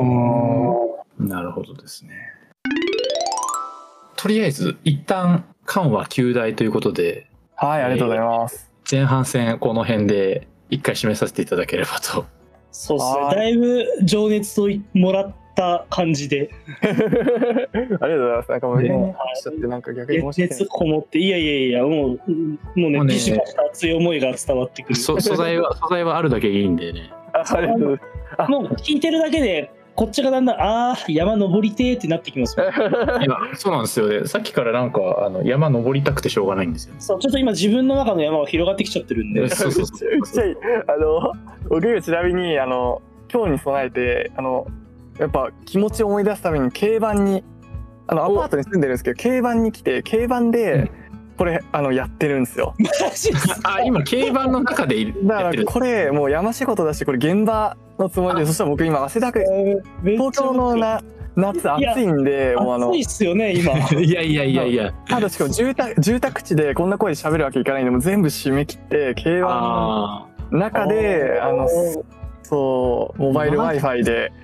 [1.19, 1.29] うん。
[1.29, 2.15] なるほどですね。
[4.17, 7.27] とりあえず一旦緩和9大ということで
[7.63, 8.71] はい、ありがとうございます。
[8.91, 12.25] 前半戦この辺で一回締めさせていただければと
[12.73, 13.21] そうですね。
[13.21, 16.51] はいだいぶ情熱をもらった感じで、
[16.83, 18.51] ありがとうございます。
[18.51, 24.95] なんかもうねね、しちゃってなんか逆に申し訳熱こもって、いやいやいや、もう、もうね、ビシバシと熱い思いが伝わってくる。
[24.95, 27.11] そ素材は素材はあるだけいいんでね。
[27.33, 32.67] あありがとうございもう聞いてるだけで、こっちがだんだん、ああ、山登りてーってなってきますよ。
[32.73, 33.27] ます。
[33.27, 39.49] いやそうなんですよねさっきからなんかあの山登りたくてしょうがないんですよねそう、ちょっと今自分の中の山が広がってきちゃってるんで。
[39.49, 40.09] そうそうそう。
[40.89, 41.33] あの、
[41.69, 43.03] 僕がちなみに、あの、
[43.33, 44.67] 今日に備えて、あの、
[45.19, 47.45] やっぱ気持ちを思い出すために軽バンに、
[48.07, 50.91] あの、アパートに住んでるんですけど、軽バンに来て、軽バンうんで、
[51.37, 52.75] これ、あの、やってるんですよ。
[52.79, 59.45] マジですあ今競馬の中でいだから、これ、もう山仕事だし、これ現場のつもりで、そしたら僕今汗だく、
[60.05, 61.03] 東京のな
[61.37, 63.73] 夏暑いんで、もうあの暑い、っすよね、今。
[64.01, 64.93] いやいやいやいや。
[65.09, 71.69] ただしかも住宅住宅地でこんな声で喋るわけいかないんでもう全部締め切って軽バあンの中であの
[72.43, 74.37] そうモバイル w i f i でやって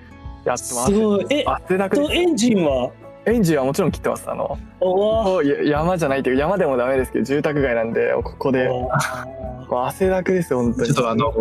[0.45, 0.85] ます。
[0.85, 1.25] すごい。
[1.29, 2.91] え、汗だくとエンジンは
[3.27, 4.29] エンジンはもちろん切ってます。
[4.31, 8.69] あのお山じゃないっていう山でもダメですけど住宅街なんでここで
[9.69, 10.87] 汗だくですよ本当に。
[10.87, 11.33] ちょっとあの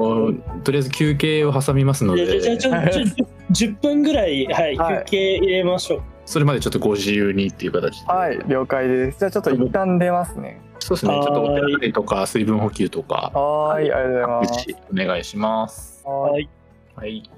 [0.64, 5.04] とりあえず休憩を挟みますのじゃでじゃじゃちょちょ10分ぐらい、はい、はい。
[5.04, 6.02] 休憩入れましょう。
[6.24, 8.12] それまでちょっとご自由にっていう形で。
[8.12, 9.20] はい了解です。
[9.20, 10.60] じゃあちょっと一旦出ますね。
[10.80, 11.12] そうですね。
[11.12, 13.30] ちょっとお手洗いとか水分補給とか。
[13.32, 14.76] はーいありがとうございます。
[14.92, 16.04] お願いします。
[16.04, 16.48] はい。
[16.96, 17.30] はい